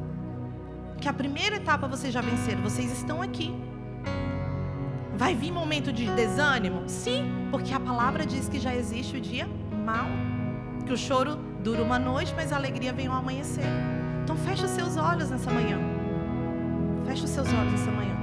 Que 1.00 1.08
a 1.08 1.14
primeira 1.14 1.58
etapa 1.58 1.88
vocês 1.88 2.14
já 2.14 2.22
venceram. 2.22 2.62
Vocês 2.64 2.92
estão 2.92 3.22
aqui. 3.22 3.54
Vai 5.16 5.36
vir 5.36 5.52
momento 5.52 5.94
de 5.94 6.08
desânimo? 6.16 6.84
Sim, 6.88 7.48
porque 7.52 7.74
a 7.74 7.80
palavra 7.80 8.26
diz 8.26 8.50
que 8.50 8.60
já 8.60 8.76
existe 8.76 9.18
o 9.18 9.22
dia 9.22 9.48
mal. 9.86 10.08
Que 10.86 10.94
o 10.94 10.98
choro 10.98 11.38
dura 11.64 11.82
uma 11.82 11.98
noite, 11.98 12.34
mas 12.36 12.52
a 12.52 12.58
alegria 12.58 12.92
vem 12.92 13.08
ao 13.08 13.16
amanhecer. 13.16 13.66
Então 14.24 14.36
feche 14.36 14.66
os 14.66 14.72
seus 14.72 14.98
olhos 14.98 15.30
nessa 15.30 15.50
manhã. 15.50 15.78
Feche 17.06 17.24
os 17.26 17.30
seus 17.30 17.48
olhos 17.48 17.72
nessa 17.72 17.92
manhã. 17.92 18.23